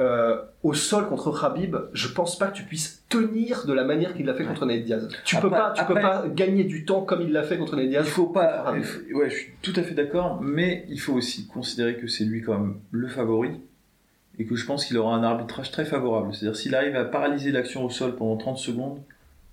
Euh, 0.00 0.42
au 0.64 0.74
sol 0.74 1.06
contre 1.08 1.30
Khabib, 1.40 1.76
je 1.92 2.08
pense 2.08 2.36
pas 2.36 2.48
que 2.48 2.56
tu 2.56 2.64
puisses 2.64 3.04
tenir 3.08 3.64
de 3.64 3.72
la 3.72 3.84
manière 3.84 4.12
qu'il 4.14 4.26
l'a 4.26 4.34
fait 4.34 4.44
contre 4.44 4.66
Ned 4.66 4.84
Diaz. 4.84 5.08
Tu 5.24 5.36
peux 5.36 5.46
Après- 5.46 5.58
pas, 5.58 5.72
tu 5.76 5.84
peux 5.84 5.94
pas 5.94 6.24
gagner 6.34 6.64
du 6.64 6.84
temps 6.84 7.02
comme 7.02 7.20
il 7.22 7.30
l'a 7.32 7.44
fait 7.44 7.58
contre 7.58 7.76
Ned 7.76 7.90
Diaz. 7.90 8.04
Il 8.04 8.10
faut 8.10 8.26
pas. 8.26 8.74
Il 8.76 8.82
faut- 8.82 9.00
ouais, 9.18 9.30
je 9.30 9.34
suis 9.36 9.52
tout 9.62 9.72
à 9.76 9.82
fait 9.82 9.94
d'accord, 9.94 10.40
mais 10.42 10.84
il 10.88 10.98
faut 10.98 11.12
aussi 11.12 11.46
considérer 11.46 11.94
que 11.96 12.08
c'est 12.08 12.24
lui 12.24 12.42
quand 12.42 12.58
même 12.58 12.74
le 12.90 13.06
favori 13.06 13.50
et 14.40 14.46
que 14.46 14.56
je 14.56 14.66
pense 14.66 14.84
qu'il 14.86 14.98
aura 14.98 15.14
un 15.14 15.22
arbitrage 15.22 15.70
très 15.70 15.84
favorable. 15.84 16.34
C'est-à-dire 16.34 16.56
s'il 16.56 16.74
arrive 16.74 16.96
à 16.96 17.04
paralyser 17.04 17.52
l'action 17.52 17.84
au 17.84 17.90
sol 17.90 18.16
pendant 18.16 18.36
30 18.36 18.58
secondes, 18.58 18.98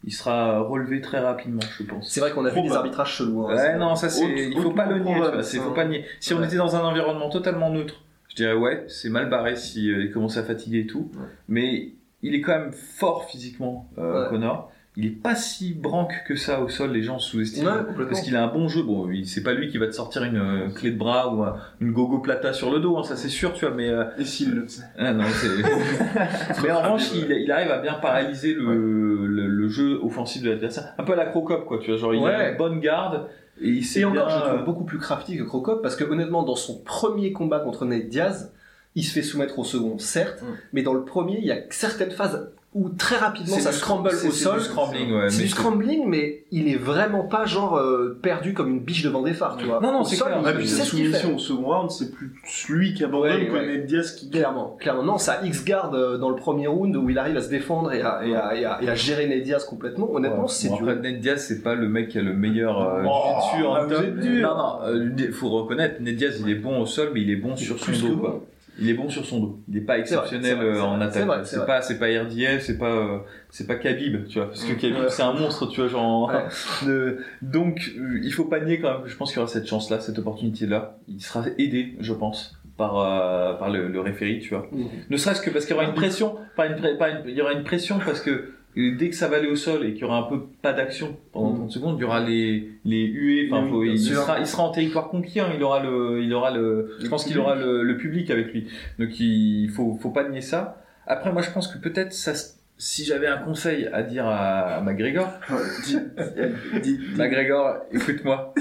il 0.04 0.12
sera 0.12 0.60
relevé 0.62 1.02
très 1.02 1.20
rapidement, 1.20 1.62
je 1.78 1.84
pense. 1.84 2.10
C'est 2.10 2.20
vrai 2.20 2.32
qu'on 2.32 2.46
a 2.46 2.50
vu 2.50 2.54
Probable. 2.54 2.70
des 2.72 2.76
arbitrages 2.78 3.14
chelous. 3.18 3.46
hein. 3.48 3.56
Ouais, 3.56 3.78
non, 3.78 3.96
ça 3.96 4.10
c'est. 4.10 4.28
Il 4.50 4.60
faut 4.60 4.72
pas 4.72 4.88
le 4.88 4.98
nier. 4.98 5.22
ça. 5.44 5.60
faut 5.60 5.70
pas 5.70 5.84
le 5.84 5.90
nier. 5.92 6.06
Si 6.20 6.34
on 6.34 6.42
était 6.44 6.56
dans 6.56 6.76
un 6.76 6.82
environnement 6.84 7.30
totalement 7.30 7.70
neutre, 7.70 8.02
je 8.32 8.36
dirais 8.36 8.54
ouais, 8.54 8.86
c'est 8.88 9.10
mal 9.10 9.30
barré 9.30 9.56
si 9.56 9.92
euh, 9.92 10.04
il 10.04 10.12
commence 10.12 10.38
à 10.38 10.44
fatiguer 10.44 10.80
et 10.80 10.88
tout. 10.88 11.12
Ouais. 11.14 11.26
Mais 11.48 11.90
il 12.24 12.34
est 12.36 12.42
quand 12.42 12.58
même 12.58 12.72
fort 12.72 13.26
physiquement, 13.30 13.90
euh, 13.98 14.24
Ouais. 14.24 14.30
Connor. 14.30 14.72
Il 14.98 15.06
est 15.06 15.10
pas 15.10 15.36
si 15.36 15.74
branque 15.74 16.14
que 16.28 16.36
ça 16.36 16.60
au 16.60 16.68
sol. 16.68 16.92
Les 16.92 17.02
gens 17.02 17.18
sous-estiment. 17.18 17.72
Ouais. 17.98 18.06
Parce 18.10 18.20
qu'il 18.22 18.36
a 18.36 18.44
un 18.44 18.48
bon 18.54 18.68
jeu. 18.68 18.84
Bon, 18.84 19.10
c'est 19.24 19.42
pas 19.42 19.54
lui 19.54 19.70
qui 19.70 19.78
va 19.78 19.88
te 19.88 19.94
sortir 19.94 20.26
une 20.26 20.36
euh, 20.36 20.68
clé 20.70 20.92
de 20.92 20.98
bras 20.98 21.34
ou 21.34 21.44
un- 21.44 21.56
une 21.80 21.94
gogo 21.94 22.20
plata 22.20 22.52
sur 22.52 22.70
le 22.74 22.80
dos, 22.82 22.98
hein, 22.98 23.04
ça 23.04 23.16
c'est 23.16 23.30
sûr, 23.30 23.54
tu 23.54 23.66
vois. 23.66 23.74
Mais 23.74 23.88
euh, 23.88 24.04
Et 24.18 24.26
s'il 24.26 24.52
le 24.54 24.66
ah 25.00 25.14
non, 25.14 25.24
c'est. 25.30 25.48
mais 26.64 26.72
en 26.72 26.82
revanche, 26.82 27.10
il, 27.16 27.32
il 27.32 27.50
arrive 27.54 27.72
à 27.72 27.80
bien 27.80 27.94
paralyser 27.96 28.54
le, 28.54 29.26
le, 29.28 29.48
le 29.48 29.70
jeu 29.70 29.98
offensif 30.04 30.44
de 30.44 30.50
l'adversaire. 30.50 30.94
Un 30.98 31.04
peu 31.06 31.14
à 31.14 31.16
la 31.16 31.26
Crocop, 31.28 31.66
quoi. 31.66 31.80
Tu 31.80 31.92
vois, 31.92 31.98
genre 32.00 32.14
il 32.14 32.26
a 32.26 32.52
une 32.52 32.58
bonne 32.58 32.80
garde 32.82 33.28
et 33.62 34.06
encore, 34.06 34.28
bien, 34.28 34.30
je 34.30 34.36
le 34.36 34.42
trouve 34.50 34.60
euh, 34.62 34.64
beaucoup 34.64 34.84
plus 34.84 34.98
crafty 34.98 35.38
que 35.38 35.44
Crocop 35.44 35.82
parce 35.82 35.96
que 35.96 36.04
honnêtement, 36.04 36.44
dans 36.44 36.56
son 36.56 36.80
premier 36.80 37.32
combat 37.32 37.60
contre 37.60 37.86
Nate 37.86 38.10
Diaz, 38.10 38.52
il 38.96 39.04
se 39.04 39.14
fait 39.14 39.22
soumettre 39.22 39.58
au 39.60 39.64
second, 39.64 39.98
certes, 40.00 40.42
Mm. 40.42 40.46
mais 40.74 40.82
dans 40.84 40.94
le 40.94 41.04
premier, 41.06 41.38
il 41.40 41.46
y 41.46 41.52
a 41.52 41.60
certaines 41.70 42.12
phases 42.12 42.50
où 42.74 42.88
très 42.88 43.18
rapidement 43.18 43.56
c'est 43.56 43.62
ça 43.62 43.72
du- 43.72 43.76
scramble 43.76 44.10
c'est- 44.12 44.28
au 44.30 44.32
c'est 44.32 44.44
sol. 44.46 44.58
du 44.60 44.64
scrambling, 44.64 45.14
ouais. 45.14 45.30
c'est 45.30 45.42
du 45.44 45.50
scrambling, 45.50 46.04
mais 46.08 46.46
il 46.52 46.70
est 46.70 46.78
vraiment 46.78 47.24
pas 47.26 47.46
genre 47.46 47.76
euh, 47.78 48.18
perdu 48.22 48.54
comme 48.54 48.70
une 48.70 48.80
biche 48.80 49.04
devant 49.04 49.22
des 49.24 49.34
phares, 49.34 49.58
tu 49.58 49.66
vois. 49.66 49.82
Non, 49.82 49.92
non, 49.92 50.04
c'est 50.06 50.16
clair. 50.16 50.38
il 50.42 50.56
puis 50.56 50.68
sait 50.70 50.78
sa 50.78 50.86
ce 50.86 50.92
qu'il 50.96 51.12
fait. 51.12 51.18
soumission 51.20 51.36
au 51.36 51.40
second 51.40 51.68
round, 51.80 51.92
c'est 51.92 52.12
plus 52.14 52.32
lui 52.70 52.94
qui 52.94 53.04
abandonne 53.04 53.42
Ouais, 53.42 53.48
que 53.48 53.52
ouais. 53.52 53.68
Ned 53.68 53.86
Diaz 53.88 54.14
qui 54.16 54.30
gagne. 54.30 54.42
Clairement, 54.44 54.78
clairement. 54.80 55.04
Non, 55.04 55.18
ça 55.18 55.42
X-Guard 55.44 55.94
euh, 55.94 56.18
dans 56.18 56.30
le 56.30 56.36
premier 56.38 56.68
round 56.68 56.96
où 56.96 57.10
il 57.10 57.18
arrive 57.18 57.36
à 57.36 57.42
se 57.42 57.50
défendre 57.50 57.92
et 57.92 58.02
à, 58.02 58.26
et 58.26 58.34
à, 58.36 58.56
et 58.56 58.64
à, 58.64 58.80
et 58.82 58.90
à 58.90 58.96
gérer 58.96 59.28
Ned 59.28 59.44
Diaz 59.44 59.66
complètement. 59.66 60.10
Honnêtement, 60.14 60.44
Ouais. 60.44 60.48
c'est 60.48 60.70
Bon, 60.70 60.78
dur. 60.78 60.90
Après, 60.90 61.02
Ned 61.12 61.20
Diaz, 61.20 61.44
c'est 61.46 61.62
pas 61.64 61.76
le 61.76 61.90
mec 61.90 62.08
qui 62.08 62.20
a 62.20 62.22
le 62.22 62.34
meilleur 62.34 62.80
euh, 62.82 63.04
Oh, 63.06 63.66
en 63.68 63.74
ah, 63.76 63.86
top. 63.90 64.06
Non, 64.16 64.56
non, 64.58 64.74
euh, 64.86 65.10
il 65.18 65.34
faut 65.34 65.50
reconnaître, 65.50 66.02
Ned 66.02 66.16
Diaz, 66.16 66.42
il 66.42 66.50
est 66.50 66.56
bon 66.56 66.80
au 66.80 66.86
sol, 66.86 67.10
mais 67.14 67.20
il 67.22 67.30
est 67.32 67.36
bon 67.36 67.58
sur 67.58 67.78
son 67.78 67.92
dos, 68.08 68.16
quoi. 68.18 68.44
Il 68.82 68.90
est 68.90 68.94
bon 68.96 69.10
sur 69.10 69.26
son 69.26 69.40
dos. 69.40 69.60
Il 69.70 69.78
est 69.78 69.82
pas 69.82 69.94
vrai, 69.94 70.02
exceptionnel 70.02 70.56
vrai, 70.58 70.66
euh, 70.66 70.82
en 70.82 71.00
attaque. 71.00 71.46
c'est 71.46 71.66
pas, 71.66 71.82
c'est 71.82 72.00
pas 72.00 72.08
RDF, 72.08 72.62
c'est 72.64 72.78
pas, 72.78 72.90
euh, 72.92 73.20
c'est 73.50 73.68
pas 73.68 73.76
Khabib, 73.76 74.28
tu 74.28 74.40
vois. 74.40 74.48
Parce 74.48 74.64
que 74.64 74.74
Khabib, 74.74 74.98
Ouais. 74.98 75.10
c'est 75.10 75.22
un 75.24 75.34
monstre, 75.34 75.68
tu 75.68 75.82
vois, 75.82 75.90
genre. 75.90 76.30
Ouais. 76.30 76.44
de- 76.88 77.20
donc, 77.42 77.92
euh, 77.98 78.20
il 78.24 78.34
faut 78.34 78.46
pas 78.46 78.60
nier 78.60 78.80
quand 78.82 79.00
même 79.00 79.08
je 79.08 79.16
pense 79.16 79.30
qu'il 79.32 79.38
y 79.40 79.44
aura 79.44 79.52
cette 79.52 79.68
chance-là, 79.68 80.00
cette 80.00 80.18
opportunité-là. 80.20 80.98
Il 81.08 81.22
sera 81.22 81.46
aidé, 81.58 81.96
je 82.00 82.14
pense, 82.14 82.58
par, 82.78 82.98
euh, 82.98 83.54
par 83.54 83.70
le, 83.70 83.88
le 83.88 84.00
référé, 84.02 84.40
tu 84.40 84.50
vois. 84.50 84.68
Mhm. 84.72 84.86
Ne 85.10 85.18
serait-ce 85.18 85.42
que 85.42 85.50
parce 85.52 85.66
qu'il 85.66 85.76
y 85.76 85.80
aura 85.80 85.88
une 85.88 85.94
pression, 85.94 86.36
une, 86.58 86.64
une- 86.84 87.24
il 87.28 87.36
y 87.36 87.42
aura 87.42 87.54
une 87.54 87.64
pression 87.64 88.00
parce 88.04 88.20
que 88.22 88.54
dès 88.76 89.10
que 89.10 89.16
ça 89.16 89.28
va 89.28 89.38
aller 89.38 89.48
au 89.48 89.56
sol 89.56 89.86
et 89.86 89.94
qu'il 89.94 90.02
y 90.02 90.06
aura 90.06 90.18
un 90.20 90.24
peu 90.24 90.42
pas 90.62 90.74
d'action 90.74 91.18
pendant 91.34 91.50
Mhm. 91.52 91.58
30 91.58 91.72
secondes, 91.72 91.96
il 91.98 92.02
y 92.02 92.06
aura 92.06 92.20
les, 92.22 92.70
les 92.86 93.06
huées, 93.06 93.50
enfin, 93.52 93.68
Oui, 93.72 93.92
il, 93.94 94.00
sera, 94.00 94.40
il 94.40 94.48
sera 94.48 94.64
en 94.64 94.72
territoire 94.72 95.10
conquis, 95.10 95.40
hein, 95.40 95.50
il 95.56 95.62
aura 95.64 95.82
le, 95.84 96.22
il 96.24 96.34
aura 96.34 96.52
le, 96.52 96.96
je 97.02 97.08
pense 97.08 97.26
qu'il 97.26 97.38
aura 97.40 97.56
le, 97.56 97.84
le 97.84 97.98
public 97.98 98.30
avec 98.32 98.54
lui. 98.54 98.68
Donc 99.00 99.20
il 99.20 99.70
faut, 99.70 99.98
faut 100.02 100.12
pas 100.12 100.28
nier 100.30 100.42
ça. 100.42 100.82
Après, 101.08 101.32
moi, 101.34 101.42
je 101.42 101.50
pense 101.52 101.68
que 101.68 101.78
peut-être 101.80 102.14
ça, 102.14 102.34
si 102.78 103.04
j'avais 103.06 103.28
un 103.28 103.38
conseil 103.40 103.88
à 103.92 104.04
dire 104.04 104.26
à, 104.26 104.78
à 104.78 104.82
McGregor, 104.82 105.28
McGregor, 107.18 107.78
écoute-moi. 107.92 108.54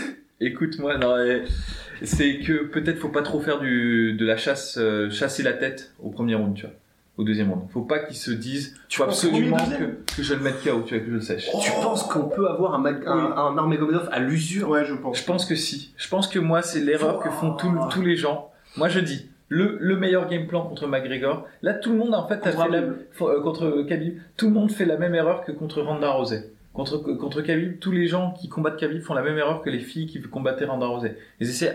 Écoute-moi, 0.43 0.97
non, 0.97 1.15
c'est 2.03 2.39
que 2.39 2.65
peut-être 2.65 2.99
faut 2.99 3.11
pas 3.11 3.23
trop 3.23 3.41
faire 3.41 3.61
du, 3.61 4.15
de 4.15 4.25
la 4.25 4.39
chasse, 4.39 4.79
euh, 4.81 5.11
chasser 5.11 5.43
la 5.43 5.53
tête 5.53 5.93
au 6.03 6.09
premier 6.11 6.35
round, 6.35 6.55
tu 6.55 6.63
vois. 6.63 6.75
Au 7.21 7.25
deuxième 7.25 7.51
round. 7.51 7.69
Faut 7.71 7.83
pas 7.83 7.99
qu'ils 7.99 8.17
se 8.17 8.31
disent, 8.31 8.79
tu 8.89 8.97
faut 8.97 9.05
absolument 9.05 9.59
que, 9.59 10.15
que 10.17 10.23
je 10.23 10.33
le 10.33 10.41
mette 10.41 10.65
KO, 10.65 10.81
tu 10.87 10.95
vois, 10.95 11.05
que 11.05 11.11
je 11.11 11.11
le 11.11 11.21
sèche. 11.21 11.51
Tu 11.61 11.71
penses 11.83 12.05
qu'on 12.05 12.31
peut 12.31 12.49
avoir 12.49 12.75
un, 12.75 12.85
un, 12.87 13.59
un 13.59 14.09
à 14.11 14.19
l'usure? 14.21 14.71
Ouais, 14.71 14.87
je 14.87 14.95
pense. 14.95 15.19
Je 15.19 15.25
pense 15.25 15.45
que 15.45 15.55
si. 15.55 15.93
Je 15.99 16.09
pense 16.09 16.29
que 16.29 16.39
moi, 16.39 16.63
c'est 16.63 16.81
l'erreur 16.81 17.19
que 17.19 17.29
font 17.29 17.53
tous 17.53 17.71
tous 17.91 18.01
les 18.01 18.17
gens. 18.17 18.51
Moi, 18.79 18.89
je 18.89 19.01
dis, 19.01 19.29
le, 19.51 19.77
le 19.79 19.97
meilleur 19.99 20.29
game 20.31 20.47
plan 20.47 20.63
contre 20.67 20.87
McGregor. 20.87 21.47
Là, 21.61 21.75
tout 21.75 21.93
le 21.93 21.99
monde, 21.99 22.15
en 22.15 22.27
fait, 22.27 22.47
a 22.47 22.53
Contre 22.53 22.65
fait 22.65 22.71
la, 22.71 22.79
euh, 22.79 23.43
contre 23.43 23.83
Khabib. 23.83 24.19
Tout 24.39 24.47
le 24.47 24.53
monde 24.55 24.71
fait 24.71 24.87
la 24.87 24.97
même 24.97 25.15
erreur 25.15 25.45
que 25.45 25.53
contre 25.53 25.83
Ronda 25.83 26.13
Rousey. 26.13 26.51
Contre, 26.73 26.99
contre 27.17 27.43
Khabib, 27.43 27.81
tous 27.81 27.93
les 27.93 28.07
gens 28.07 28.33
qui 28.33 28.49
combattent 28.49 28.79
Khabib 28.79 29.03
font 29.03 29.13
la 29.13 29.23
même 29.23 29.37
erreur 29.37 29.61
que 29.61 29.69
les 29.69 29.81
filles 29.81 30.07
qui 30.07 30.23
combattaient 30.23 30.65
Ronda 30.65 30.87
Rousey. 30.87 31.19
Ils 31.39 31.51
essaient 31.51 31.75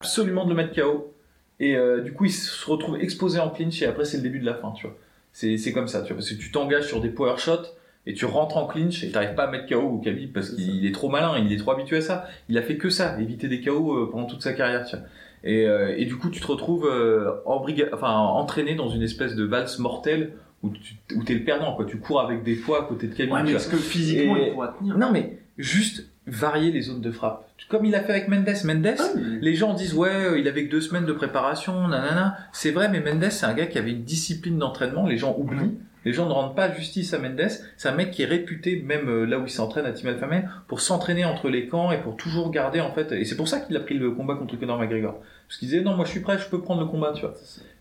Absolument 0.00 0.44
de 0.44 0.50
le 0.50 0.56
mettre 0.56 0.74
KO. 0.74 1.12
Et 1.58 1.74
euh, 1.76 2.02
du 2.02 2.12
coup, 2.12 2.26
il 2.26 2.32
se 2.32 2.66
retrouve 2.70 3.00
exposé 3.00 3.38
en 3.40 3.48
clinch 3.50 3.80
et 3.82 3.86
après, 3.86 4.04
c'est 4.04 4.18
le 4.18 4.22
début 4.22 4.40
de 4.40 4.44
la 4.46 4.54
fin, 4.54 4.72
tu 4.72 4.86
vois. 4.86 4.96
C'est 5.32 5.56
c'est 5.58 5.72
comme 5.72 5.88
ça, 5.88 6.00
tu 6.02 6.08
vois. 6.08 6.16
Parce 6.16 6.30
que 6.30 6.34
tu 6.34 6.50
t'engages 6.50 6.86
sur 6.86 7.00
des 7.00 7.08
power 7.08 7.34
shots 7.38 7.66
et 8.06 8.14
tu 8.14 8.24
rentres 8.24 8.56
en 8.56 8.66
clinch 8.66 9.02
et 9.04 9.10
t'arrives 9.10 9.34
pas 9.34 9.44
à 9.44 9.50
mettre 9.50 9.66
KO 9.68 9.80
ou 9.82 9.98
Khabib 10.00 10.32
parce 10.32 10.50
qu'il 10.50 10.84
est 10.86 10.92
trop 10.92 11.08
malin, 11.08 11.38
il 11.38 11.52
est 11.52 11.56
trop 11.56 11.72
habitué 11.72 11.96
à 11.98 12.00
ça. 12.02 12.26
Il 12.48 12.56
a 12.58 12.62
fait 12.62 12.76
que 12.76 12.90
ça, 12.90 13.18
éviter 13.20 13.48
des 13.48 13.60
KO 13.62 13.94
euh, 13.96 14.10
pendant 14.10 14.26
toute 14.26 14.42
sa 14.42 14.52
carrière, 14.52 14.84
tu 14.86 14.96
vois. 14.96 15.04
Et, 15.44 15.66
euh, 15.66 15.94
et 15.96 16.04
du 16.06 16.16
coup, 16.16 16.28
tu 16.30 16.40
te 16.40 16.46
retrouves 16.46 16.86
euh, 16.86 17.32
embriga- 17.46 17.88
enfin, 17.92 18.10
entraîné 18.16 18.74
dans 18.74 18.88
une 18.88 19.02
espèce 19.02 19.34
de 19.34 19.44
valse 19.44 19.78
mortelle 19.78 20.32
où 20.62 20.70
tu 20.70 20.94
où 21.14 21.22
t'es 21.22 21.34
le 21.34 21.44
perdant, 21.44 21.74
quoi. 21.74 21.84
Tu 21.86 21.98
cours 21.98 22.20
avec 22.20 22.42
des 22.42 22.54
poids 22.56 22.82
à 22.82 22.84
côté 22.86 23.06
de 23.06 23.14
Khabib. 23.14 23.32
Ouais, 23.32 23.42
mais 23.42 23.52
est-ce 23.52 23.68
que 23.68 23.76
physiquement 23.76 24.36
Et- 24.36 24.48
il 24.48 24.52
pourra 24.52 24.68
tenir 24.78 24.96
Non, 24.98 25.10
mais 25.12 25.38
juste 25.58 26.06
varier 26.26 26.72
les 26.72 26.82
zones 26.82 27.00
de 27.00 27.10
frappe. 27.10 27.48
Comme 27.68 27.84
il 27.84 27.94
a 27.94 28.00
fait 28.00 28.12
avec 28.12 28.28
Mendes. 28.28 28.48
Mendes, 28.64 28.94
Ah, 28.98 29.04
mais- 29.16 29.38
les 29.40 29.54
gens 29.54 29.74
disent 29.74 29.94
ouais, 29.94 30.08
euh, 30.10 30.38
il 30.38 30.46
avait 30.48 30.66
que 30.66 30.70
deux 30.70 30.80
semaines 30.80 31.06
de 31.06 31.12
préparation, 31.12 31.88
nanana. 31.88 32.36
C'est 32.52 32.70
vrai, 32.70 32.88
mais 32.88 33.00
Mendes, 33.00 33.30
c'est 33.30 33.46
un 33.46 33.54
gars 33.54 33.66
qui 33.66 33.78
avait 33.78 33.90
une 33.92 34.02
discipline 34.04 34.58
d'entraînement. 34.58 35.06
Les 35.06 35.16
gens 35.18 35.34
oublient. 35.38 35.78
Les 36.04 36.12
gens 36.12 36.26
ne 36.26 36.32
rendent 36.32 36.54
pas 36.54 36.70
justice 36.72 37.12
à 37.14 37.18
Mendes. 37.18 37.48
C'est 37.76 37.88
un 37.88 37.94
mec 37.94 38.12
qui 38.12 38.22
est 38.22 38.26
réputé, 38.26 38.80
même 38.86 39.08
euh, 39.08 39.24
là 39.24 39.40
où 39.40 39.44
il 39.44 39.50
s'entraîne 39.50 39.86
à 39.86 39.90
Team 39.92 40.08
Alpha 40.08 40.28
pour 40.68 40.80
s'entraîner 40.80 41.24
entre 41.24 41.48
les 41.48 41.66
camps 41.66 41.90
et 41.90 41.98
pour 42.00 42.16
toujours 42.16 42.52
garder 42.52 42.80
en 42.80 42.92
fait. 42.92 43.10
Et 43.10 43.24
c'est 43.24 43.36
pour 43.36 43.48
ça 43.48 43.58
qu'il 43.58 43.76
a 43.76 43.80
pris 43.80 43.94
le 43.98 44.12
combat 44.12 44.36
contre 44.36 44.56
Conor 44.56 44.78
McGregor. 44.78 45.20
Parce 45.48 45.58
qu'il 45.58 45.68
disait 45.68 45.80
non, 45.82 45.96
moi 45.96 46.04
je 46.04 46.10
suis 46.12 46.20
prêt, 46.20 46.38
je 46.38 46.48
peux 46.48 46.60
prendre 46.60 46.80
le 46.82 46.86
combat, 46.86 47.12
tu 47.12 47.22
vois. 47.22 47.34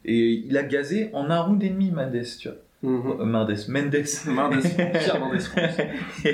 Et 0.05 0.43
il 0.47 0.57
a 0.57 0.63
gazé 0.63 1.11
en 1.13 1.29
un 1.29 1.39
round 1.41 1.61
et 1.63 1.69
demi 1.69 1.91
Mendes, 1.91 2.23
tu 2.39 2.47
vois. 2.47 2.57
Mhm. 2.84 3.17
Euh, 3.20 3.25
Mendes, 3.25 3.55
Mendes. 3.70 4.05
Mendes. 4.27 4.62
Pierre 4.62 5.20
Mendes. 5.20 5.41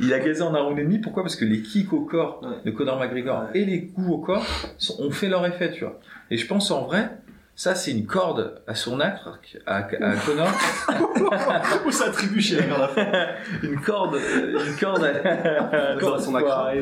il 0.00 0.12
a 0.12 0.18
gazé 0.20 0.42
en 0.42 0.54
un 0.54 0.60
round 0.60 0.78
et 0.78 0.82
demi. 0.84 0.98
Pourquoi? 0.98 1.22
Parce 1.22 1.36
que 1.36 1.44
les 1.44 1.62
kicks 1.62 1.92
au 1.92 2.02
corps 2.02 2.40
Ouais. 2.42 2.56
de 2.64 2.70
Conor 2.70 2.98
McGregor 3.00 3.44
et 3.54 3.64
les 3.64 3.86
coups 3.88 4.08
au 4.10 4.18
corps 4.18 4.46
sont- 4.76 5.02
ont 5.02 5.10
fait 5.10 5.28
leur 5.28 5.44
effet, 5.46 5.72
tu 5.72 5.80
vois. 5.84 5.98
Et 6.30 6.36
je 6.36 6.46
pense 6.46 6.70
en 6.70 6.84
vrai, 6.86 7.10
ça 7.56 7.74
c'est 7.74 7.90
une 7.90 8.06
corde 8.06 8.60
à 8.68 8.74
son 8.74 9.00
arc, 9.00 9.58
à, 9.66 9.76
à 9.76 9.82
Conor, 9.82 10.48
Où 11.86 11.90
ça 11.90 12.10
vers 12.10 12.78
la 12.78 12.88
fin 12.88 13.06
une 13.62 13.80
corde, 13.80 14.16
une 14.16 14.76
corde 14.78 15.04
à, 15.04 15.92
Une 15.94 15.98
corde 16.00 16.20
à 16.20 16.22
son 16.22 16.34
acre. 16.34 16.72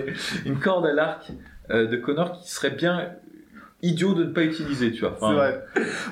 une 0.44 0.58
corde 0.58 0.86
à 0.86 0.92
l'arc 0.92 1.30
euh, 1.70 1.86
de 1.86 1.96
Conor 1.96 2.38
qui 2.40 2.50
serait 2.50 2.70
bien 2.70 3.10
idiot 3.86 4.14
de 4.14 4.24
ne 4.24 4.30
pas 4.32 4.42
utiliser, 4.44 4.92
tu 4.92 5.00
vois. 5.00 5.12
Enfin, 5.20 5.28
C'est 5.30 5.34
vrai. 5.34 5.64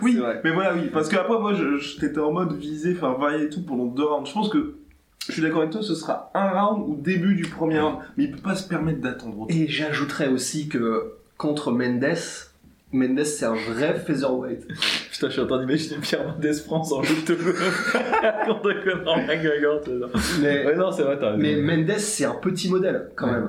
Oui, 0.03 0.17
vrai. 0.17 0.41
mais 0.45 0.51
voilà, 0.53 0.75
oui. 0.75 0.91
Parce 0.93 1.09
que 1.09 1.17
après, 1.17 1.39
moi, 1.39 1.55
je, 1.55 1.77
je- 1.79 1.99
t'étais 1.99 2.19
en 2.21 2.33
mode 2.33 2.57
visé, 2.57 2.95
enfin, 2.97 3.15
varier 3.19 3.45
et 3.45 3.49
tout 3.49 3.63
pendant 3.63 3.87
deux 3.87 4.05
rounds. 4.05 4.29
Je 4.29 4.33
pense 4.35 4.49
que 4.49 4.75
Je 5.27 5.33
suis 5.33 5.41
d'accord 5.43 5.61
avec 5.61 5.71
toi, 5.73 5.83
ce 5.83 5.95
sera 5.95 6.31
un 6.35 6.49
round 6.51 6.85
ou 6.87 6.97
début 7.01 7.35
du 7.35 7.45
premier 7.45 7.81
round, 7.81 7.97
mais 8.19 8.25
il 8.25 8.31
peut 8.33 8.43
pas 8.43 8.55
se 8.57 8.69
permettre 8.69 9.01
d'attendre. 9.01 9.47
Et 9.49 9.67
j'ajouterais 9.69 10.29
aussi 10.29 10.69
que 10.69 11.15
contre 11.39 11.73
Mendes, 11.73 12.05
Mendes 12.95 13.25
c'est 13.25 13.45
un 13.45 13.55
vrai 13.55 13.95
featherweight. 14.07 14.67
Putain, 15.13 15.29
je 15.29 15.33
suis 15.33 15.41
en 15.43 15.47
train 15.47 15.61
d'imaginer 15.61 15.97
Pierre 16.01 16.27
Mendès 16.27 16.55
France 16.55 16.93
en 16.93 17.01
lutte 17.03 17.27
contre 18.47 18.85
Conor 18.85 19.17
McGregor. 19.27 19.81
Mais, 20.41 20.65
Ouais, 20.67 20.77
non, 20.77 20.91
c'est 20.93 21.03
vrai, 21.03 21.19
mais 21.39 21.57
Mendes 21.57 21.99
c'est 21.99 22.25
un 22.25 22.35
petit 22.35 22.71
modèle 22.71 23.11
quand 23.17 23.27
Ouais. 23.27 23.33
même. 23.33 23.49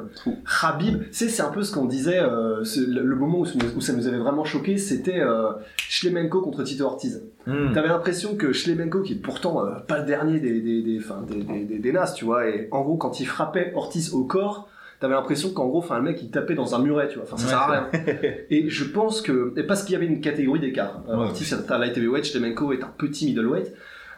Khabib, 0.61 1.03
tu 1.03 1.13
sais, 1.13 1.29
c'est 1.29 1.41
un 1.43 1.49
peu 1.51 1.63
ce 1.63 1.73
qu'on 1.73 1.85
disait, 1.85 2.19
euh, 2.19 2.63
le, 2.87 3.01
le 3.01 3.15
moment 3.15 3.39
où, 3.39 3.45
où 3.77 3.81
ça 3.81 3.93
nous 3.93 4.07
avait 4.07 4.17
vraiment 4.17 4.43
choqué, 4.43 4.77
c'était 4.77 5.19
euh, 5.19 5.51
Schlemenko 5.77 6.41
contre 6.41 6.63
Tito 6.63 6.83
Ortiz. 6.85 7.23
Hmm. 7.47 7.71
T'avais 7.73 7.87
l'impression 7.89 8.35
que 8.35 8.51
Schlemenko, 8.53 9.01
qui 9.01 9.13
est 9.13 9.21
pourtant 9.21 9.65
euh, 9.65 9.71
pas 9.87 9.99
le 9.99 10.05
dernier 10.05 10.39
des, 10.39 10.59
des, 10.61 10.81
des, 10.81 10.99
des, 11.27 11.63
des, 11.65 11.79
des 11.79 11.91
nasses, 11.91 12.15
tu 12.15 12.25
vois, 12.25 12.47
et 12.49 12.67
en 12.71 12.81
gros, 12.81 12.97
quand 12.97 13.19
il 13.19 13.25
frappait 13.25 13.71
Ortiz 13.75 14.13
au 14.13 14.23
corps, 14.25 14.67
t'avais 15.05 15.13
l'impression 15.15 15.51
qu'en 15.53 15.67
gros, 15.67 15.79
enfin, 15.79 15.97
le 15.97 16.03
mec, 16.03 16.21
il 16.21 16.31
tapait 16.31 16.55
dans 16.55 16.73
un 16.75 16.79
muret, 16.79 17.07
tu 17.07 17.15
vois, 17.15 17.23
enfin, 17.23 17.37
ça 17.37 17.45
Ouais, 17.45 17.49
sert 17.49 17.59
à 17.61 17.71
rien. 17.71 17.89
et 18.49 18.69
je 18.69 18.83
pense 18.85 19.21
que, 19.21 19.53
et 19.57 19.63
parce 19.63 19.83
qu'il 19.83 19.93
y 19.93 19.95
avait 19.95 20.07
une 20.07 20.19
catégorie 20.21 20.59
d'écart. 20.59 21.03
Euh, 21.07 21.17
Ouais, 21.17 21.27
est 21.31 21.71
un 21.71 21.77
light 21.77 21.95
heavyweight, 21.97 22.25
Schlemenko 22.25 22.73
est 22.73 22.83
un 22.83 22.91
petit 22.97 23.27
middleweight. 23.27 23.71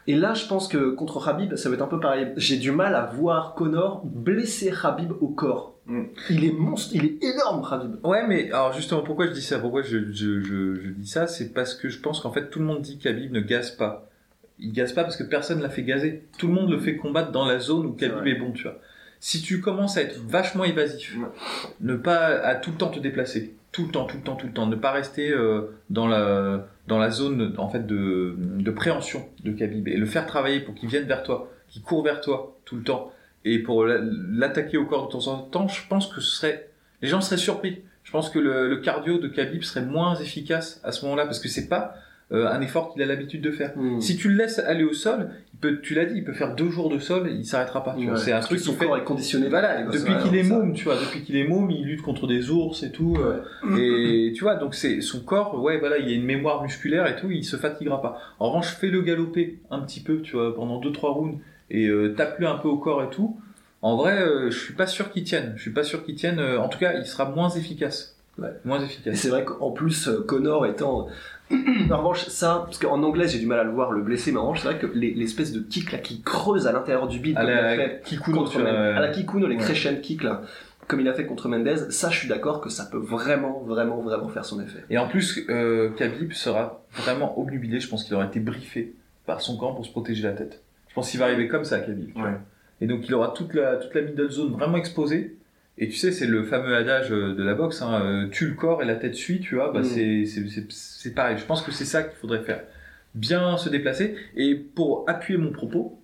Et 0.10 0.16
là, 0.16 0.34
je 0.34 0.46
pense 0.48 0.70
que 0.70 0.92
contre 0.92 1.24
Khabib, 1.24 1.56
ça 1.56 1.68
va 1.70 1.76
être 1.76 1.82
un 1.82 1.88
peu 1.88 2.00
pareil. 2.00 2.30
J'ai 2.38 2.56
du 2.58 2.72
mal 2.72 2.96
à 2.96 3.06
voir 3.08 3.56
Connor 3.56 4.02
blesser 4.06 4.72
Khabib 4.72 5.12
au 5.20 5.28
corps. 5.28 5.76
Mm. 5.86 6.04
Il 6.30 6.46
est 6.46 6.52
monstre, 6.54 6.92
il 6.96 7.04
est 7.04 7.24
énorme, 7.24 7.68
Khabib. 7.70 7.98
Ouais, 8.06 8.26
mais 8.26 8.50
alors 8.52 8.72
justement, 8.72 9.02
pourquoi 9.02 9.28
je 9.28 9.32
dis 9.34 9.42
ça? 9.42 9.60
Pourquoi 9.60 9.82
je, 9.82 9.98
je, 10.14 10.42
je, 10.42 10.76
je 10.76 10.90
dis 10.92 11.08
ça? 11.08 11.28
C'est 11.28 11.54
parce 11.54 11.74
que 11.76 11.90
je 11.90 12.00
pense 12.00 12.22
qu'en 12.22 12.32
fait, 12.32 12.50
tout 12.50 12.60
le 12.60 12.66
monde 12.66 12.82
dit 12.82 12.98
qu'Habib 12.98 13.34
ne 13.34 13.42
gaze 13.42 13.72
pas. 13.72 14.10
Il 14.60 14.72
gaze 14.72 14.94
pas 14.94 15.04
parce 15.04 15.18
que 15.18 15.24
personne 15.24 15.62
l'a 15.62 15.70
fait 15.70 15.84
gazer. 15.84 16.24
Tout 16.40 16.48
le 16.48 16.54
monde 16.54 16.72
le 16.72 16.80
fait 16.80 16.96
combattre 16.96 17.32
dans 17.34 17.46
la 17.46 17.60
zone 17.60 17.86
où 17.86 17.92
Khabib 17.92 18.26
est 18.28 18.40
bon, 18.40 18.52
tu 18.54 18.64
vois. 18.64 18.80
Si 19.20 19.42
tu 19.42 19.62
commences 19.62 19.98
à 19.98 20.02
être 20.04 20.20
vachement 20.28 20.64
évasif, 20.64 21.16
Ouais. 21.18 21.28
ne 21.82 21.96
pas 21.96 22.26
à 22.28 22.56
tout 22.56 22.72
le 22.72 22.78
temps 22.78 22.90
te 22.90 23.00
déplacer, 23.00 23.56
tout 23.72 23.86
le 23.86 23.92
temps, 23.92 24.06
tout 24.06 24.18
le 24.18 24.24
temps, 24.24 24.36
tout 24.36 24.48
le 24.48 24.54
temps, 24.54 24.68
ne 24.68 24.76
pas 24.76 24.92
rester 24.92 25.32
euh, 25.32 25.76
dans 25.90 26.08
la 26.08 26.68
dans 26.88 27.00
la 27.00 27.10
zone 27.10 27.54
en 27.58 27.68
fait 27.70 27.86
de, 27.86 28.36
de 28.38 28.72
préhension 28.72 29.28
de 29.44 29.52
Khabib 29.52 29.88
et 29.90 29.98
le 29.98 30.06
faire 30.06 30.26
travailler 30.26 30.62
pour 30.62 30.74
qu'il 30.76 30.88
vienne 30.88 31.04
vers 31.04 31.22
toi, 31.24 31.52
qu'il 31.68 31.82
court 31.82 32.02
vers 32.04 32.22
toi 32.22 32.56
tout 32.64 32.78
le 32.78 32.84
temps 32.84 33.12
et 33.44 33.60
pour 33.60 33.86
la- 33.86 34.00
l'attaquer 34.02 34.78
au 34.78 34.86
corps 34.86 35.08
de 35.08 35.12
temps 35.12 35.28
en 35.28 35.40
temps, 35.40 35.68
je 35.68 35.82
pense 35.90 36.08
que 36.08 36.22
ce 36.22 36.36
serait 36.38 36.70
les 37.02 37.08
gens 37.10 37.20
seraient 37.22 37.38
surpris. 37.38 37.82
Je 38.04 38.12
pense 38.12 38.30
que 38.30 38.40
le, 38.40 38.70
le 38.70 38.78
cardio 38.78 39.18
de 39.18 39.28
Khabib 39.28 39.64
serait 39.64 39.86
moins 39.86 40.16
efficace 40.16 40.80
à 40.86 40.94
ce 40.94 41.04
moment-là 41.06 41.26
parce 41.26 41.40
que 41.40 41.50
c'est 41.50 41.68
pas 41.68 41.96
euh, 42.34 42.48
un 42.48 42.60
effort 42.60 42.92
qu'il 42.92 43.02
a 43.02 43.06
l'habitude 43.06 43.42
de 43.42 43.52
faire. 43.52 43.72
Mm. 43.78 44.02
Si 44.02 44.18
tu 44.18 44.28
le 44.28 44.36
laisses 44.36 44.60
aller 44.60 44.84
au 44.84 44.92
sol, 44.92 45.30
il 45.54 45.60
peut, 45.60 45.80
tu 45.80 45.94
l'as 45.96 46.04
dit, 46.04 46.16
il 46.18 46.26
peut 46.26 46.34
faire 46.34 46.56
deux 46.56 46.70
jours 46.70 46.90
de 46.90 47.00
sol, 47.00 47.32
il 47.32 47.46
s'arrêtera 47.46 47.86
pas. 47.86 47.96
Ouais. 47.96 48.18
C'est 48.18 48.34
un 48.34 48.42
truc 48.42 48.60
qui 48.60 48.74
fait. 48.74 48.86
corps 48.86 48.98
est 48.98 49.06
conditionné. 49.06 49.48
Voilà, 49.48 49.84
depuis 49.84 50.14
qu'il 50.22 50.36
est 50.36 50.44
môme, 50.44 50.74
tu 50.74 50.84
vois, 50.84 50.96
depuis 50.96 51.24
qu'il 51.24 51.38
est 51.38 51.48
môme, 51.48 51.72
il 51.72 51.86
lutte 51.86 52.02
contre 52.02 52.28
des 52.28 52.50
ours 52.50 52.84
et 52.84 52.92
tout. 52.92 53.18
euh, 53.18 53.78
et 53.78 54.34
tu 54.34 54.44
vois, 54.44 54.56
donc 54.56 54.76
c'est 54.76 55.00
son 55.00 55.22
corps, 55.22 55.62
ouais, 55.62 55.78
voilà, 55.78 56.00
il 56.00 56.10
y 56.10 56.12
a 56.12 56.16
une 56.16 56.26
mémoire 56.26 56.62
musculaire 56.64 57.08
et 57.08 57.16
tout, 57.16 57.32
il 57.32 57.46
se 57.46 57.56
fatiguera 57.56 58.02
pas. 58.02 58.20
En 58.40 58.50
revanche, 58.50 58.76
fais-le 58.76 59.02
galoper 59.02 59.60
un 59.72 59.80
petit 59.80 60.02
peu, 60.02 60.22
tu 60.22 60.36
vois, 60.36 60.54
pendant 60.54 60.82
2-3 60.82 61.14
rounds 61.14 61.40
et 61.70 61.88
euh, 61.88 62.14
tape-le 62.14 62.48
un 62.48 62.58
peu 62.58 62.68
au 62.68 62.78
corps 62.78 63.04
et 63.04 63.10
tout. 63.10 63.40
En 63.82 63.96
vrai, 63.96 64.22
euh, 64.22 64.52
je 64.52 64.60
suis 64.60 64.74
pas 64.74 64.88
sûr 64.88 65.12
qu'il 65.12 65.24
tienne. 65.24 65.54
Je 65.56 65.62
suis 65.62 65.72
pas 65.72 65.84
sûr 65.84 66.04
qu'il 66.04 66.16
tienne. 66.16 66.42
en 66.42 66.68
tout 66.68 66.80
cas, 66.80 66.96
il 67.00 67.06
sera 67.06 67.30
moins 67.30 67.50
efficace. 67.50 68.17
Ouais. 68.38 68.50
Moins 68.66 68.80
Et 68.82 68.86
efficace. 68.86 69.16
c'est 69.18 69.30
vrai 69.30 69.44
qu'en 69.46 69.72
plus, 69.72 70.08
euh, 70.08 70.24
Connor 70.28 70.66
étant. 70.66 71.08
en 71.52 71.98
revanche, 71.98 72.26
ça, 72.28 72.64
parce 72.66 72.78
qu'en 72.78 73.02
anglais 73.04 73.28
j'ai 73.28 73.40
du 73.40 73.46
mal 73.46 73.60
à 73.60 73.64
le 73.64 73.72
voir, 73.72 73.92
le 73.92 74.02
blessé, 74.02 74.32
mais 74.32 74.38
en 74.38 74.42
revanche, 74.44 74.60
c'est 74.62 74.68
vrai 74.68 74.78
que 74.80 74.88
les- 74.88 75.14
l'espèce 75.14 75.54
de 75.54 75.60
kick 75.62 75.92
là 75.94 75.98
qui 76.00 76.22
creuse 76.22 76.68
à 76.68 76.74
l'intérieur 76.74 77.08
du 77.08 77.20
bide, 77.20 77.38
À 77.38 77.44
il 77.46 77.50
a 77.50 77.62
la 77.62 77.76
fait 77.76 78.02
Kikuno, 78.04 78.38
contre 78.40 78.60
euh, 78.60 78.96
à 78.98 79.00
la 79.00 79.08
Kikuno, 79.10 79.48
les 79.48 79.56
ouais. 79.56 80.00
kick 80.02 80.24
là, 80.24 80.42
comme 80.88 81.00
il 81.00 81.08
a 81.08 81.14
fait 81.14 81.26
contre 81.26 81.48
Mendez, 81.48 81.76
ça 81.90 82.10
je 82.10 82.20
suis 82.20 82.28
d'accord 82.28 82.60
que 82.62 82.70
ça 82.70 82.86
peut 82.86 82.98
vraiment, 82.98 83.62
vraiment, 83.66 84.02
vraiment 84.02 84.28
faire 84.28 84.44
son 84.46 84.62
effet. 84.62 84.84
Et 84.90 84.98
en 84.98 85.08
plus, 85.08 85.46
euh, 85.50 85.90
Khabib 85.92 86.34
sera 86.34 86.82
vraiment 86.94 87.40
obnubilé. 87.40 87.80
Je 87.80 87.88
pense 87.90 88.04
qu'il 88.04 88.14
aura 88.16 88.26
été 88.26 88.40
briefé 88.42 88.94
par 89.26 89.40
son 89.42 89.58
camp 89.58 89.74
pour 89.74 89.86
se 89.86 89.92
protéger 89.92 90.24
la 90.24 90.34
tête. 90.34 90.62
Je 90.90 90.94
pense 90.96 91.10
qu'il 91.12 91.20
va 91.20 91.26
arriver 91.28 91.48
comme 91.48 91.64
ça, 91.64 91.80
Khabib. 91.80 92.16
Ouais. 92.18 92.32
Et 92.82 92.88
donc, 92.88 93.08
il 93.08 93.14
aura 93.16 93.30
toute 93.30 93.54
la, 93.54 93.78
toute 93.78 93.94
la 93.96 94.02
middle 94.02 94.30
zone 94.30 94.52
vraiment 94.52 94.78
exposée. 94.78 95.36
Et 95.80 95.88
tu 95.90 95.96
sais, 95.96 96.12
c'est 96.12 96.26
le 96.26 96.44
fameux 96.44 96.76
adage 96.76 97.12
euh, 97.12 97.36
de 97.36 97.44
la 97.44 97.54
boxe, 97.54 97.82
hein, 97.84 98.02
euh, 98.04 98.28
tue 98.30 98.48
le 98.48 98.54
corps 98.56 98.82
et 98.82 98.86
la 98.86 98.96
tête 98.96 99.14
suit, 99.16 99.40
tu 99.40 99.56
vois. 99.56 99.72
Bah, 99.72 99.82
Mm. 99.82 99.84
c'est, 99.84 100.26
c'est, 100.26 100.48
c'est, 100.50 100.66
c'est 100.72 101.14
pareil. 101.14 101.38
Je 101.38 101.46
pense 101.46 101.62
que 101.62 101.72
c'est 101.72 101.86
ça 101.86 102.02
qu'il 102.04 102.18
faudrait 102.18 102.42
faire. 102.42 102.62
Bien 103.16 103.58
se 103.58 103.70
déplacer. 103.70 104.16
Et 104.36 104.56
pour 104.56 105.04
appuyer 105.08 105.40
mon 105.40 105.52
propos, 105.52 106.00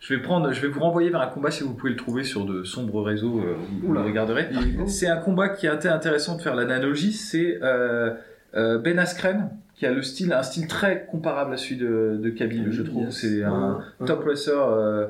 je 0.00 0.14
vais 0.14 0.20
prendre, 0.22 0.52
je 0.52 0.60
vais 0.60 0.68
vous 0.68 0.80
renvoyer 0.80 1.10
vers 1.10 1.20
un 1.22 1.26
combat 1.26 1.50
si 1.50 1.62
vous 1.64 1.74
pouvez 1.74 1.90
le 1.90 1.96
trouver 1.96 2.24
sur 2.24 2.44
de 2.44 2.62
sombres 2.62 3.02
réseaux, 3.02 3.40
euh, 3.40 3.54
vous 3.82 3.88
Oula. 3.90 4.00
le 4.02 4.06
regarderez. 4.06 4.48
C'est 4.86 5.08
un 5.08 5.16
combat 5.16 5.48
qui 5.48 5.66
a 5.66 5.74
été 5.74 5.88
intéressant 5.88 6.36
de 6.36 6.42
faire 6.42 6.54
l'analogie. 6.54 7.12
C'est 7.12 7.58
euh, 7.62 8.10
euh, 8.54 8.78
Ben 8.78 8.98
Askren 8.98 9.50
qui 9.74 9.86
a 9.86 9.90
le 9.92 10.02
style, 10.02 10.32
un 10.32 10.44
style 10.44 10.68
très 10.68 11.04
comparable 11.10 11.52
à 11.52 11.56
celui 11.56 11.76
de, 11.78 12.16
de 12.22 12.30
Khabib, 12.30 12.70
je 12.70 12.82
trouve. 12.82 13.06
Yes. 13.06 13.14
C'est 13.16 13.42
un 13.42 13.80
Ouais. 13.98 14.06
top 14.06 14.24
wrestler 14.24 14.54
euh, 14.56 15.06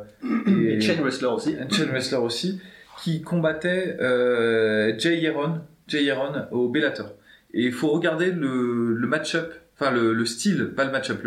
Et 0.46 0.80
chain 0.80 0.94
wrestler 1.02 1.26
aussi. 1.28 1.54
un 1.60 1.68
chain 1.68 1.84
wrestler 1.90 2.16
aussi, 2.16 2.60
qui 3.02 3.22
combattait 3.22 3.96
euh, 4.00 4.98
Jay 4.98 5.18
Yeron, 5.18 5.60
Jay 5.88 6.04
Yeron 6.04 6.46
au 6.52 6.68
Bellator. 6.68 7.12
Et 7.52 7.64
il 7.64 7.72
faut 7.72 7.90
regarder 7.90 8.30
le, 8.32 9.06
match-up, 9.06 9.52
enfin 9.74 9.90
le, 9.90 10.12
le 10.12 10.26
style, 10.26 10.72
pas 10.76 10.84
le 10.84 10.90
match-up, 10.90 11.22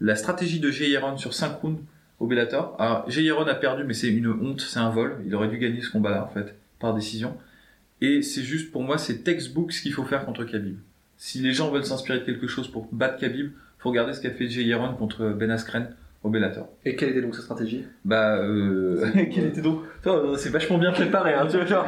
la 0.00 0.16
stratégie 0.16 0.60
de 0.60 0.70
Jay 0.70 0.90
Yeron 0.90 1.16
sur 1.16 1.34
5 1.34 1.60
rounds 1.60 1.80
au 2.20 2.26
Bellator. 2.26 2.76
Alors 2.78 3.08
Jay 3.10 3.22
Yeron 3.22 3.46
a 3.46 3.54
perdu, 3.54 3.84
mais 3.84 3.94
c'est 3.94 4.08
une 4.08 4.28
honte, 4.28 4.60
c'est 4.60 4.80
un 4.80 4.90
vol. 4.90 5.16
Il 5.26 5.34
aurait 5.34 5.48
dû 5.48 5.58
gagner 5.58 5.80
ce 5.80 5.90
combat-là 5.90 6.24
en 6.24 6.28
fait, 6.28 6.54
par 6.78 6.94
décision. 6.94 7.36
Et 8.00 8.22
c'est 8.22 8.42
juste 8.42 8.70
pour 8.70 8.82
moi, 8.82 8.98
c'est 8.98 9.24
textbook 9.24 9.72
ce 9.72 9.82
qu'il 9.82 9.92
faut 9.92 10.04
faire 10.04 10.24
contre 10.24 10.44
Khabib. 10.44 10.78
Si 11.16 11.40
les 11.40 11.52
gens 11.52 11.70
veulent 11.70 11.84
s'inspirer 11.84 12.20
de 12.20 12.24
quelque 12.24 12.46
chose 12.46 12.68
pour 12.68 12.88
battre 12.92 13.18
Khabib, 13.18 13.50
faut 13.78 13.90
regarder 13.90 14.12
ce 14.12 14.20
qu'a 14.20 14.30
fait 14.30 14.48
Jay 14.48 14.62
Yeron 14.64 14.94
contre 14.94 15.30
Ben 15.30 15.50
Askren 15.50 15.94
au 16.28 16.30
Bellator. 16.30 16.68
Et 16.84 16.94
quelle 16.96 17.10
était 17.10 17.22
donc 17.22 17.34
sa 17.34 17.42
stratégie? 17.42 17.84
Bah, 18.04 18.36
euh... 18.38 19.04
quel 19.32 19.46
était 19.46 19.60
donc? 19.62 19.80
C'est 20.36 20.50
vachement 20.50 20.78
bien 20.78 20.92
préparé, 20.92 21.34
hein, 21.34 21.46
tu 21.50 21.56
vois, 21.56 21.66
genre, 21.66 21.86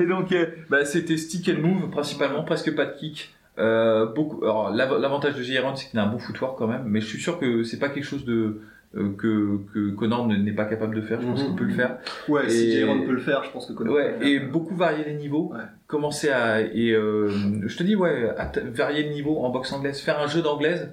Et 0.00 0.06
donc, 0.06 0.32
euh, 0.32 0.46
bah, 0.68 0.84
c'était 0.84 1.16
stick 1.16 1.48
and 1.48 1.60
move 1.60 1.90
principalement, 1.90 2.42
presque 2.42 2.74
pas 2.74 2.86
de 2.86 2.92
kick. 2.96 3.34
Euh, 3.58 4.04
beaucoup. 4.06 4.42
Alors, 4.44 4.70
l'avantage 4.70 5.34
de 5.34 5.42
Jairon, 5.42 5.74
c'est 5.76 5.88
qu'il 5.88 5.98
a 5.98 6.04
un 6.04 6.08
bon 6.08 6.18
footwork 6.18 6.58
quand 6.58 6.66
même, 6.66 6.82
mais 6.86 7.00
je 7.00 7.06
suis 7.06 7.20
sûr 7.20 7.38
que 7.38 7.62
c'est 7.62 7.78
pas 7.78 7.88
quelque 7.88 8.04
chose 8.04 8.24
de 8.26 8.60
euh, 8.96 9.10
que 9.18 9.58
que 9.74 9.90
Connor 9.90 10.26
ne- 10.26 10.36
n'est 10.36 10.52
pas 10.52 10.64
capable 10.66 10.94
de 10.94 11.00
faire. 11.00 11.20
Je 11.22 11.26
pense 11.26 11.40
Mhm. 11.40 11.46
qu'il 11.48 11.56
peut 11.56 11.64
le 11.64 11.72
faire. 11.74 11.98
Ouais, 12.28 12.48
si 12.50 12.68
Et- 12.68 12.72
Jairon 12.80 13.00
peut 13.02 13.12
le 13.12 13.20
faire, 13.20 13.42
je 13.44 13.50
pense 13.50 13.66
que 13.66 13.72
Connor 13.72 13.94
Ouais, 13.94 14.12
peut 14.12 14.24
le 14.24 14.30
et 14.30 14.38
faire. 14.40 14.50
beaucoup 14.50 14.74
varier 14.76 15.04
les 15.04 15.14
niveaux. 15.14 15.52
Ouais. 15.54 15.60
Commencer 15.86 16.28
à 16.30 16.60
et 16.60 16.92
euh, 16.92 17.28
je 17.66 17.76
te 17.76 17.82
dis 17.82 17.96
ouais, 17.96 18.30
varier 18.74 19.04
le 19.04 19.10
niveau 19.14 19.38
en 19.38 19.50
boxe 19.50 19.72
anglaise, 19.72 20.00
faire 20.00 20.20
un 20.20 20.26
jeu 20.28 20.42
d'anglaise 20.42 20.92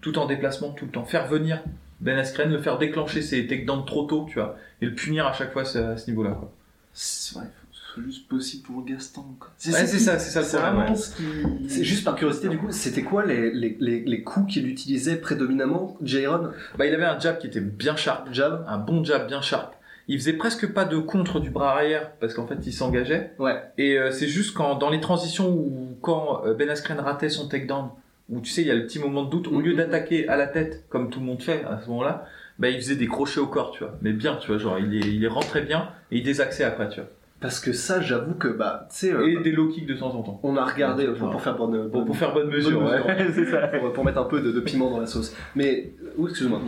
tout 0.00 0.18
en 0.18 0.26
déplacement 0.26 0.70
tout 0.70 0.84
le 0.86 0.90
temps, 0.90 1.04
faire 1.04 1.26
venir 1.28 1.62
Ben 2.00 2.16
Askren, 2.18 2.50
le 2.50 2.58
faire 2.58 2.78
déclencher 2.78 3.22
ses 3.22 3.46
takedowns 3.46 3.84
trop 3.84 4.04
tôt, 4.04 4.26
tu 4.28 4.38
vois, 4.38 4.56
et 4.80 4.86
le 4.86 4.94
punir 4.94 5.26
à 5.26 5.32
chaque 5.32 5.52
fois 5.52 5.62
à 5.62 5.96
ce 5.96 6.10
niveau-là. 6.10 6.30
Quoi. 6.30 6.52
C'est 6.92 7.34
vrai, 7.34 7.46
faut 7.46 7.70
que 7.70 7.76
ce 7.76 7.92
soit 7.94 8.02
juste 8.04 8.28
possible 8.28 8.62
pour 8.64 8.84
Gaston. 8.84 9.24
Quoi. 9.38 9.48
Ouais, 9.66 9.86
c'est 9.86 9.98
ça, 9.98 10.18
c'est 10.18 10.30
ça 10.30 10.42
C'est 10.42 10.58
vraiment 10.58 10.88
ouais. 10.88 10.94
ce 10.96 11.16
qui. 11.16 11.68
C'est 11.68 11.84
juste 11.84 12.04
par 12.04 12.14
curiosité, 12.14 12.48
du 12.48 12.58
coup, 12.58 12.70
c'était 12.70 13.02
quoi 13.02 13.24
les, 13.26 13.50
les, 13.52 13.76
les, 13.80 14.00
les 14.00 14.22
coups 14.22 14.52
qu'il 14.52 14.68
utilisait 14.68 15.16
prédominamment, 15.16 15.96
Jairon? 16.02 16.50
Bah, 16.76 16.86
il 16.86 16.94
avait 16.94 17.04
un 17.04 17.18
jab 17.18 17.38
qui 17.38 17.48
était 17.48 17.60
bien 17.60 17.96
sharp, 17.96 18.28
Jab 18.32 18.64
un 18.68 18.78
bon 18.78 19.02
jab 19.04 19.26
bien 19.26 19.40
sharp. 19.40 19.74
Il 20.10 20.18
faisait 20.18 20.32
presque 20.32 20.72
pas 20.72 20.86
de 20.86 20.96
contre 20.96 21.38
du 21.38 21.50
bras 21.50 21.72
arrière 21.72 22.12
parce 22.18 22.32
qu'en 22.32 22.46
fait 22.46 22.58
il 22.64 22.72
s'engageait. 22.72 23.32
Ouais. 23.38 23.60
Et 23.76 23.98
euh, 23.98 24.10
c'est 24.10 24.26
juste 24.26 24.54
quand 24.54 24.76
dans 24.76 24.88
les 24.88 25.00
transitions 25.00 25.50
où 25.50 25.98
quand 26.00 26.46
euh, 26.46 26.54
Ben 26.54 26.70
Askren 26.70 26.98
ratait 26.98 27.28
son 27.28 27.46
takedown, 27.46 27.90
où 28.28 28.40
tu 28.40 28.50
sais 28.50 28.62
il 28.62 28.68
y 28.68 28.70
a 28.70 28.74
le 28.74 28.84
petit 28.86 28.98
moment 28.98 29.22
de 29.24 29.30
doute, 29.30 29.48
au 29.48 29.60
lieu 29.60 29.72
Mhm. 29.72 29.76
d'attaquer 29.78 30.28
à 30.28 30.36
la 30.36 30.46
tête 30.46 30.84
comme 30.88 31.10
tout 31.10 31.20
le 31.20 31.26
monde 31.26 31.42
fait 31.42 31.64
à 31.64 31.80
ce 31.82 31.88
moment-là, 31.88 32.26
bah 32.58 32.68
il 32.68 32.76
faisait 32.76 32.96
des 32.96 33.06
crochets 33.06 33.40
au 33.40 33.46
corps, 33.46 33.70
tu 33.72 33.84
vois. 33.84 33.94
Mais 34.02 34.12
bien, 34.12 34.36
tu 34.36 34.48
vois, 34.48 34.58
genre 34.58 34.78
il 34.78 34.90
les, 34.90 35.06
il 35.06 35.20
les 35.20 35.28
rentrait 35.28 35.62
bien 35.62 35.88
et 36.10 36.18
il 36.18 36.22
désaxait 36.22 36.64
après, 36.64 36.88
tu 36.88 37.00
vois. 37.00 37.08
Parce 37.40 37.60
que 37.60 37.72
ça, 37.72 38.00
j'avoue 38.00 38.34
que, 38.34 38.48
bah, 38.48 38.88
tu 38.90 38.96
sais, 38.96 39.12
euh, 39.12 39.28
Et 39.28 39.36
des 39.44 39.52
low 39.52 39.68
kicks 39.68 39.86
de 39.86 39.94
temps 39.94 40.12
en 40.16 40.22
temps. 40.24 40.40
on 40.42 40.56
a 40.56 40.64
regardé, 40.64 41.06
Ouais, 41.06 41.14
pour, 41.14 41.30
pour 41.30 41.40
faire 41.40 41.56
bonne, 41.56 41.82
Pour, 41.82 42.00
bonne- 42.00 42.04
pour 42.06 42.16
faire 42.16 42.34
bonne 42.34 42.48
mesure, 42.50 42.80
bonne 42.80 42.90
ouais. 42.90 43.14
mesure. 43.14 43.26
c'est 43.34 43.44
ça. 43.48 43.68
pour, 43.68 43.92
pour 43.92 44.04
mettre 44.04 44.18
un 44.18 44.24
peu 44.24 44.40
de, 44.40 44.50
de 44.50 44.58
piment 44.58 44.90
dans 44.90 44.98
la 44.98 45.06
sauce. 45.06 45.32
Mais, 45.54 45.92
oui, 46.16 46.30
excuse-moi. 46.30 46.60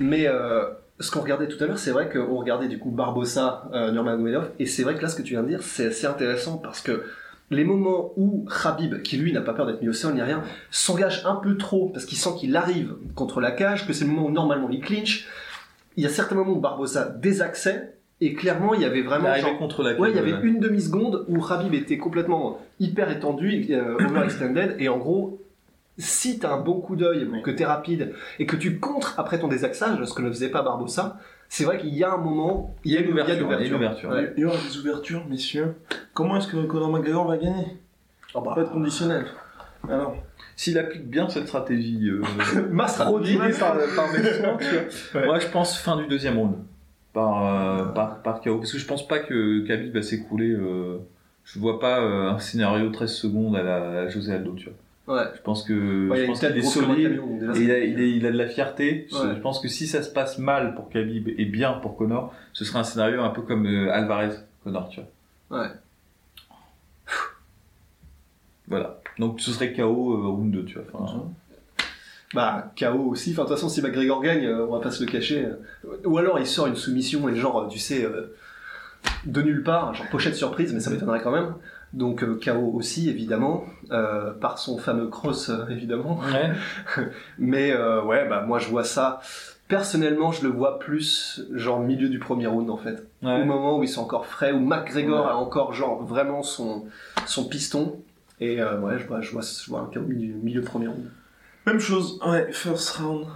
Mais 0.00 0.26
euh, 0.28 0.64
ce 1.00 1.10
qu'on 1.10 1.20
regardait 1.20 1.48
tout 1.48 1.56
à 1.64 1.66
l'heure, 1.66 1.78
c'est 1.78 1.92
vrai 1.92 2.10
qu'on 2.10 2.36
regardait 2.36 2.68
du 2.68 2.78
coup 2.78 2.90
Barbossa, 2.90 3.70
euh, 3.72 3.90
Nurmagomedov, 3.90 4.50
et 4.58 4.66
c'est 4.66 4.82
vrai 4.82 4.96
que 4.96 5.00
là, 5.02 5.08
ce 5.08 5.16
que 5.16 5.22
tu 5.22 5.32
viens 5.32 5.42
de 5.42 5.48
dire, 5.48 5.62
c'est 5.62 5.86
assez 5.86 6.06
intéressant 6.06 6.58
parce 6.58 6.82
que 6.82 7.04
les 7.50 7.64
moments 7.64 8.12
où 8.16 8.46
Khabib, 8.62 9.02
qui 9.02 9.16
lui 9.16 9.32
n'a 9.32 9.40
pas 9.40 9.54
peur 9.54 9.66
d'être 9.66 9.80
mis 9.80 9.88
au 9.88 9.92
sol 9.92 10.14
ni 10.14 10.22
rien, 10.22 10.42
s'engage 10.70 11.22
un 11.24 11.36
peu 11.36 11.56
trop 11.56 11.88
parce 11.88 12.04
qu'il 12.04 12.18
sent 12.18 12.30
qu'il 12.38 12.56
arrive 12.56 12.94
contre 13.14 13.40
la 13.40 13.50
cage, 13.50 13.86
que 13.86 13.92
c'est 13.92 14.04
le 14.04 14.10
moment 14.10 14.26
où 14.26 14.30
normalement 14.30 14.68
il 14.70 14.80
clinch. 14.80 15.26
Il 15.96 16.02
y 16.02 16.06
a 16.06 16.10
certains 16.10 16.34
moments 16.34 16.52
où 16.52 16.60
Barbossa 16.60 17.06
désaxait, 17.06 17.94
et 18.20 18.34
clairement, 18.34 18.74
il 18.74 18.82
y 18.82 18.84
avait 18.84 18.98
Il 18.98 19.04
vraiment 19.04 19.34
genre, 19.36 19.58
contre 19.58 19.82
la 19.82 19.98
Ouais, 19.98 20.10
il 20.10 20.16
y 20.16 20.18
avait 20.18 20.34
une 20.42 20.60
demi-seconde 20.60 21.24
où 21.28 21.40
Khabib 21.40 21.74
était 21.74 21.98
complètement 21.98 22.60
hyper 22.80 23.10
étendu, 23.10 23.66
euh, 23.70 23.96
overextended, 24.04 24.76
et 24.78 24.88
en 24.88 24.98
gros, 24.98 25.40
si 25.96 26.38
t'as 26.38 26.52
un 26.52 26.60
bon 26.60 26.80
coup 26.80 26.96
d'œil, 26.96 27.28
que 27.42 27.50
t'es 27.50 27.64
rapide 27.64 28.12
et 28.38 28.46
que 28.46 28.56
tu 28.56 28.78
contres 28.78 29.14
après 29.18 29.38
ton 29.38 29.48
désaxage, 29.48 30.04
ce 30.04 30.14
que 30.14 30.22
ne 30.22 30.30
faisait 30.30 30.50
pas 30.50 30.62
Barbossa, 30.62 31.18
c'est 31.48 31.64
vrai 31.64 31.78
qu'il 31.78 31.94
y 31.94 32.04
a 32.04 32.12
un 32.12 32.18
moment, 32.18 32.76
Il 32.84 32.92
y 32.92 32.96
a 32.96 33.00
une 33.00 33.12
ouverture. 33.12 33.34
Il 33.34 33.60
y 33.60 33.64
a 33.64 33.66
une 33.66 33.74
ouverture. 33.74 34.10
Ouais. 34.10 34.32
Il 34.36 34.42
y 34.42 34.44
aura 34.44 34.56
des 34.56 34.76
ouvertures, 34.78 35.26
messieurs. 35.28 35.74
Comment 36.14 36.36
est-ce 36.36 36.48
que 36.48 36.56
Conor 36.66 36.90
McGregor 36.90 37.26
va 37.26 37.36
gagner 37.38 37.78
Oh 38.34 38.40
bah, 38.40 38.52
Pas 38.54 38.64
de 38.64 38.68
conditionnel. 38.68 39.26
Alors, 39.88 40.16
S'il 40.56 40.76
applique 40.78 41.08
bien 41.08 41.28
cette 41.28 41.46
stratégie, 41.46 42.08
euh, 42.08 42.22
par, 43.58 43.76
par 43.96 44.08
vois. 44.08 45.24
moi 45.24 45.38
je 45.38 45.46
pense 45.46 45.78
fin 45.78 45.96
du 45.96 46.06
deuxième 46.08 46.36
round 46.36 46.56
par 47.12 47.46
euh, 47.46 47.84
par, 47.86 48.22
par 48.22 48.40
KO 48.40 48.58
parce 48.58 48.72
que 48.72 48.78
je 48.78 48.86
pense 48.86 49.06
pas 49.06 49.18
que 49.18 49.66
Khabib 49.66 49.94
va 49.94 50.02
s'écrouler. 50.02 50.50
Euh, 50.50 50.98
je 51.44 51.58
vois 51.58 51.80
pas 51.80 52.00
euh, 52.00 52.30
un 52.30 52.38
scénario 52.38 52.90
13 52.90 53.10
secondes 53.12 53.56
à 53.56 53.62
la 53.62 54.02
à 54.02 54.08
José 54.08 54.34
Aldo, 54.34 54.54
tu 54.54 54.64
vois. 54.64 54.74
Ouais. 55.08 55.24
Je 55.34 55.40
pense 55.42 55.64
que 55.64 56.08
Ouais, 56.08 56.20
je 56.22 56.26
pense 56.26 56.38
qu'il 56.40 56.48
est 56.58 56.62
solide. 56.62 57.20
Et 57.56 57.60
il 57.62 57.70
a, 57.70 57.78
il, 57.78 58.00
est- 58.00 58.10
il 58.10 58.26
a 58.26 58.30
de 58.30 58.36
la 58.36 58.46
fierté. 58.46 59.06
Je- 59.10 59.16
Ouais. 59.16 59.34
Je 59.34 59.40
pense 59.40 59.58
que 59.60 59.66
si 59.68 59.86
ça 59.86 60.02
se 60.02 60.10
passe 60.10 60.38
mal 60.38 60.74
pour 60.74 60.88
Khabib 60.90 61.28
et 61.36 61.44
bien 61.46 61.72
pour 61.72 61.96
Connor, 61.96 62.34
ce 62.52 62.64
sera 62.64 62.80
un 62.80 62.84
scénario 62.84 63.22
un 63.22 63.30
peu 63.30 63.42
comme 63.42 63.66
euh, 63.66 63.90
Alvarez 63.92 64.30
Connor, 64.64 64.88
tu 64.90 65.00
vois. 65.50 65.60
Ouais. 65.62 65.68
Voilà. 68.66 69.00
Donc 69.18 69.40
ce 69.40 69.50
serait 69.50 69.72
KO 69.72 69.82
euh, 70.14 70.28
round 70.28 70.52
2, 70.52 70.64
tu 70.64 70.78
vois. 70.78 70.84
Enfin, 71.02 71.24
Bah, 72.34 72.72
KO 72.78 73.08
aussi. 73.10 73.32
Enfin, 73.32 73.44
de 73.44 73.48
toute 73.48 73.56
façon, 73.56 73.68
si 73.68 73.80
McGregor 73.80 74.20
gagne, 74.22 74.44
euh, 74.44 74.66
on 74.66 74.72
va 74.72 74.80
pas 74.80 74.90
se 74.90 75.02
le 75.02 75.10
cacher. 75.10 75.46
euh. 75.46 75.96
Ou 76.04 76.18
alors, 76.18 76.38
il 76.38 76.46
sort 76.46 76.66
une 76.66 76.76
soumission 76.76 77.26
et 77.28 77.34
genre, 77.36 77.60
euh, 77.62 77.68
tu 77.68 77.78
sais, 77.78 78.06
de 79.24 79.42
nulle 79.42 79.62
part, 79.62 79.94
genre 79.94 80.06
pochette 80.10 80.34
surprise, 80.34 80.74
mais 80.74 80.80
ça 80.80 80.90
m'étonnerait 80.90 81.22
quand 81.22 81.30
même. 81.32 81.54
Donc, 81.94 82.22
euh, 82.22 82.38
KO 82.42 82.72
aussi, 82.74 83.08
évidemment, 83.08 83.64
euh, 83.90 84.32
par 84.32 84.58
son 84.58 84.76
fameux 84.78 85.08
cross, 85.08 85.48
euh, 85.48 85.66
évidemment. 85.70 86.18
Ouais. 86.20 86.52
Mais 87.38 87.72
euh, 87.72 88.02
ouais, 88.04 88.28
bah 88.28 88.44
moi, 88.46 88.58
je 88.58 88.68
vois 88.68 88.84
ça. 88.84 89.20
Personnellement, 89.68 90.32
je 90.32 90.42
le 90.44 90.48
vois 90.50 90.78
plus 90.78 91.42
genre 91.52 91.80
milieu 91.80 92.08
du 92.08 92.18
premier 92.18 92.46
round 92.46 92.70
en 92.70 92.78
fait. 92.78 93.06
Au 93.22 93.44
moment 93.44 93.78
où 93.78 93.82
ils 93.82 93.88
sont 93.88 94.00
encore 94.02 94.24
frais, 94.26 94.50
où 94.52 94.60
McGregor 94.60 95.26
Ouais. 95.26 95.30
a 95.32 95.36
encore 95.36 95.72
genre 95.74 96.02
vraiment 96.02 96.42
son 96.42 96.86
son 97.26 97.44
piston. 97.48 98.00
Et 98.40 98.62
euh, 98.62 98.80
ouais, 98.80 98.98
je 98.98 99.06
vois, 99.06 99.20
je 99.20 99.30
vois, 99.32 99.42
je 99.42 99.68
vois 99.70 99.80
un 99.80 99.86
KO 99.92 100.00
milieu, 100.00 100.34
milieu 100.36 100.62
premier 100.62 100.86
round. 100.86 101.10
même 101.66 101.80
chose. 101.80 102.18
Ouais, 102.26 102.50
first 102.52 102.88
round. 102.96 103.26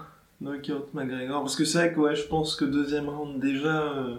Knockout 0.40 0.92
McGregor. 0.94 1.40
Parce 1.42 1.54
que 1.56 1.64
c'est 1.66 1.78
vrai 1.78 1.92
que 1.92 2.00
ouais, 2.00 2.16
je 2.16 2.26
pense 2.26 2.56
que 2.56 2.64
deuxième 2.64 3.08
round 3.10 3.38
déjà. 3.38 3.82
euh, 3.82 4.14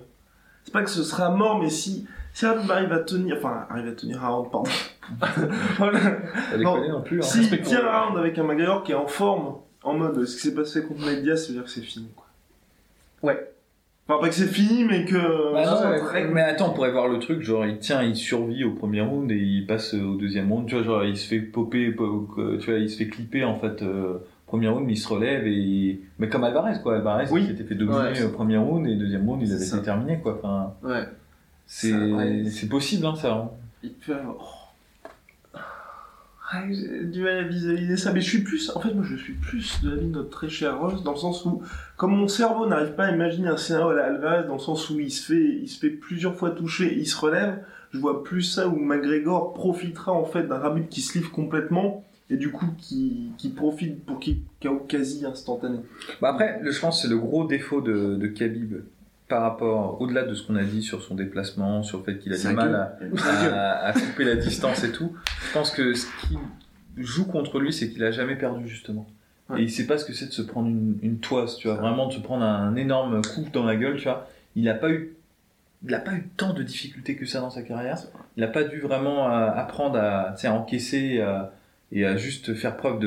C'est 0.66 0.72
pas 0.72 0.84
que 0.84 0.90
ce 0.92 1.04
sera 1.04 1.30
mort, 1.32 1.60
mais 1.62 1.70
si. 1.72 2.06
Si 2.34 2.46
Habib 2.46 2.70
arrive 2.72 2.92
à 2.92 3.00
tenir. 3.00 3.36
Enfin, 3.38 3.66
arrive 3.70 3.88
à 3.88 3.92
tenir 3.92 4.24
un 4.24 4.28
round, 4.30 4.52
pardon. 4.52 4.70
voilà. 5.78 6.00
Déconner 6.58 6.90
non 6.90 7.02
plus. 7.02 7.20
hein. 7.20 7.22
S'il 7.22 7.62
tient 7.62 7.86
un 7.86 8.02
round 8.06 8.18
avec 8.18 8.38
un 8.38 8.44
McGregor 8.44 8.84
qui 8.84 8.92
est 8.92 8.96
en 8.96 9.08
forme, 9.08 9.56
en 9.84 9.94
mode 9.94 10.26
ce 10.26 10.36
qui 10.36 10.42
s'est 10.48 10.56
passé 10.56 10.84
contre 10.84 11.06
Medias, 11.06 11.38
ça 11.38 11.48
veut 11.50 11.54
dire 11.56 11.64
que 11.64 11.70
c'est 11.70 11.82
fini. 11.82 12.10
Quoi. 12.16 12.26
Ouais. 13.22 13.50
Enfin, 14.08 14.20
pas 14.20 14.28
que 14.30 14.36
c'est 14.36 14.48
fini, 14.48 14.84
mais 14.84 15.06
que. 15.06 15.54
Bah 15.54 15.66
non, 15.66 15.90
mais, 15.92 16.00
très- 16.00 16.28
mais 16.28 16.42
attends, 16.42 16.72
on 16.72 16.74
pourrait 16.74 16.92
voir 16.92 17.08
le 17.08 17.20
truc, 17.20 17.42
genre 17.42 17.66
il 17.66 17.78
tient, 17.80 18.02
il 18.04 18.16
survit 18.18 18.64
au 18.66 18.72
premier 18.72 19.00
round 19.02 19.32
et 19.32 19.36
il 19.38 19.66
passe 19.66 19.94
au 19.94 20.16
deuxième 20.16 20.52
round, 20.52 20.68
tu 20.68 20.76
vois, 20.76 20.84
genre 20.84 21.06
il 21.06 21.16
se 21.16 21.28
fait 21.28 21.40
popper, 21.40 21.96
tu 21.96 22.70
vois, 22.70 22.80
il 22.80 22.90
se 22.90 22.98
fait 22.98 23.08
clipper 23.08 23.46
en 23.46 23.56
fait 23.60 23.82
euh, 23.82 24.18
premier 24.46 24.68
round, 24.68 24.86
mais 24.86 24.94
il 24.94 24.98
se 24.98 25.08
relève 25.08 25.48
et 25.48 25.54
il- 25.54 26.00
mais 26.20 26.28
comme 26.28 26.44
Alvarez 26.44 26.82
quoi, 26.84 26.96
Alvarez 26.98 27.28
Oui. 27.32 27.44
il 27.44 27.48
s'était 27.48 27.64
fait 27.64 27.76
dominer 27.76 27.98
Ouais. 28.20 28.24
au 28.24 28.30
premier 28.30 28.58
round 28.58 28.86
et 28.88 28.96
deuxième 28.96 29.26
round 29.26 29.42
il 29.42 29.54
avait 29.54 29.66
été 29.66 29.82
terminé 29.82 30.20
quoi, 30.20 30.38
enfin 30.44 30.74
Ouais. 30.84 31.04
C'est 31.68 31.94
ouais. 31.94 32.44
possible 32.70 33.06
hein, 33.06 33.16
ça. 33.16 33.34
hein. 33.34 33.52
Il 33.84 33.94
peut 33.94 34.16
avoir. 34.16 34.36
Oh. 34.40 35.58
Ah, 36.56 36.62
J'ai 36.70 37.06
du 37.06 37.22
mal 37.24 37.38
à 37.40 37.44
visualiser 37.44 37.98
ça, 37.98 38.14
mais 38.14 38.22
je 38.22 38.30
suis 38.30 38.44
plus. 38.44 38.70
En 38.76 38.80
fait, 38.80 38.94
moi, 38.94 39.04
je 39.10 39.16
suis 39.16 39.34
plus 39.34 39.82
de 39.82 39.90
l'avis 39.90 40.06
de 40.08 40.12
notre 40.12 40.30
très 40.30 40.50
cher 40.50 40.80
Ross, 40.80 41.02
dans 41.04 41.14
le 41.14 41.18
sens 41.18 41.44
où, 41.46 41.64
comme 41.98 42.16
mon 42.16 42.28
cerveau 42.28 42.68
n'arrive 42.68 42.94
pas 42.94 43.06
à 43.06 43.12
imaginer 43.12 43.48
un 43.48 43.58
scénario 43.58 43.90
à 43.90 43.94
la 43.96 44.06
Alvarez, 44.06 44.48
dans 44.48 44.54
le 44.54 44.60
sens 44.60 44.90
où 44.92 45.00
il 45.00 45.10
se 45.12 45.34
fait, 45.34 45.44
il 45.64 45.68
se 45.68 45.80
fait 45.80 45.90
plusieurs 45.90 46.36
fois 46.36 46.52
toucher, 46.52 46.96
il 46.96 47.08
se 47.08 47.18
relève, 47.18 47.64
je 47.92 47.98
vois 47.98 48.24
plus 48.24 48.44
ça 48.44 48.68
où 48.68 48.76
McGregor 48.78 49.54
profitera 49.54 50.12
en 50.12 50.26
fait 50.26 50.44
d'un 50.48 50.58
Rabib 50.60 50.90
qui 50.90 51.02
se 51.02 51.18
livre 51.18 51.32
complètement 51.32 52.04
et 52.30 52.38
du 52.38 52.52
coup 52.52 52.68
qui, 52.78 53.32
qui 53.38 53.50
profite 53.50 54.06
pour 54.06 54.20
qu'il 54.20 54.38
KO 54.62 54.78
quasi 54.88 55.26
instantané. 55.26 55.80
Bah 56.22 56.30
après, 56.34 56.60
le- 56.62 56.72
je 56.72 56.80
pense 56.80 56.98
que 56.98 57.08
c'est 57.08 57.14
le 57.14 57.20
gros 57.20 57.46
défaut 57.48 57.82
de, 57.82 58.16
de 58.16 58.28
Khabib 58.28 58.76
par 59.34 59.42
rapport, 59.42 60.00
au-delà 60.00 60.26
de 60.26 60.36
ce 60.36 60.46
qu'on 60.46 60.56
a 60.56 60.64
dit 60.64 60.84
sur 60.84 61.02
son 61.02 61.16
déplacement, 61.16 61.82
sur 61.82 61.98
le 61.98 62.04
fait 62.04 62.20
qu'il 62.20 62.32
a 62.32 62.38
du 62.38 62.48
mal 62.50 62.76
à, 62.76 62.98
à, 63.26 63.88
à 63.88 63.94
couper 63.94 64.26
la 64.26 64.36
distance 64.36 64.84
et 64.84 64.92
tout. 64.92 65.12
Je 65.48 65.54
pense 65.54 65.72
que 65.72 65.96
ce 65.96 66.06
qui 66.22 66.38
joue 66.98 67.26
contre 67.26 67.60
lui, 67.60 67.74
c'est 67.74 67.90
qu'il 67.90 68.04
a 68.04 68.12
jamais 68.12 68.36
perdu 68.36 68.68
justement. 68.68 69.08
Ouais. 69.50 69.62
Et 69.62 69.64
il 69.64 69.72
sait 69.72 69.88
pas 69.88 69.98
ce 69.98 70.06
que 70.06 70.14
c'est 70.14 70.28
de 70.28 70.32
se 70.34 70.44
prendre 70.44 70.68
une, 70.68 71.00
une 71.02 71.18
toise, 71.18 71.56
tu 71.58 71.68
vois, 71.68 71.78
vraiment 71.78 72.06
de 72.10 72.14
se 72.14 72.20
prendre 72.20 72.44
un 72.46 72.76
énorme 72.76 73.24
coup 73.24 73.48
dans 73.52 73.64
la 73.66 73.76
gueule, 73.76 73.98
tu 73.98 74.04
vois. 74.04 74.30
Il 74.56 74.70
a 74.70 74.76
pas 74.76 74.92
eu, 74.92 75.16
il 75.84 75.96
a 75.96 76.00
pas 76.00 76.14
eu 76.14 76.30
tant 76.38 76.54
de 76.54 76.62
difficultés 76.62 77.16
que 77.16 77.26
ça 77.26 77.40
dans 77.40 77.50
sa 77.50 77.64
carrière. 77.64 77.98
Il 78.38 78.44
a 78.44 78.48
pas 78.48 78.64
dû 78.64 78.82
vraiment 78.82 79.32
euh, 79.32 79.50
apprendre 79.50 79.98
à, 79.98 80.36
à 80.44 80.52
encaisser 80.52 81.22
à- 81.22 81.52
et 81.96 82.06
à 82.06 82.16
juste 82.18 82.54
faire 82.56 82.76
preuve 82.76 83.00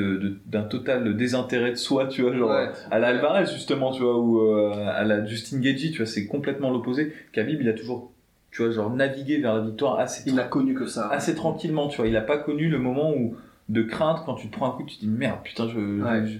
d'un 0.45 0.63
total 0.63 1.15
désintérêt 1.17 1.71
de 1.71 1.75
soi, 1.75 2.07
tu 2.07 2.21
vois, 2.21 2.33
genre 2.35 2.49
Ouais. 2.49 2.69
à 2.89 2.99
la 2.99 3.07
Alvarez 3.09 3.45
justement, 3.45 3.91
tu 3.91 4.01
vois, 4.01 4.17
ou 4.17 4.41
euh, 4.41 4.71
à 4.87 5.03
la 5.03 5.25
Justin 5.25 5.59
Gagey, 5.59 5.91
tu 5.91 5.97
vois, 5.97 6.05
c'est 6.05 6.25
complètement 6.25 6.71
l'opposé. 6.71 7.11
Khabib, 7.33 7.59
il 7.61 7.67
a 7.69 7.73
toujours, 7.73 8.11
tu 8.51 8.63
vois, 8.63 8.71
genre 8.71 8.89
navigué 8.89 9.39
vers 9.39 9.55
la 9.55 9.61
victoire 9.61 9.99
assez 9.99 10.23
Il 10.27 10.35
n'a 10.35 10.43
connu 10.45 10.73
que 10.73 10.85
ça. 10.87 11.09
assez 11.09 11.35
tranquillement, 11.35 11.87
tu 11.89 11.97
vois. 11.97 12.07
Il 12.07 12.15
a 12.15 12.21
pas 12.21 12.37
connu 12.37 12.69
le 12.69 12.79
moment 12.79 13.13
où 13.13 13.35
de 13.69 13.81
crainte 13.83 14.19
quand 14.25 14.35
tu 14.35 14.47
te 14.47 14.55
prends 14.55 14.67
un 14.73 14.77
coup, 14.77 14.83
tu 14.87 14.95
te 14.95 15.01
dis 15.01 15.07
merde, 15.09 15.39
putain, 15.43 15.67
je, 15.67 15.77
Ouais. 15.79 16.25
je- 16.25 16.37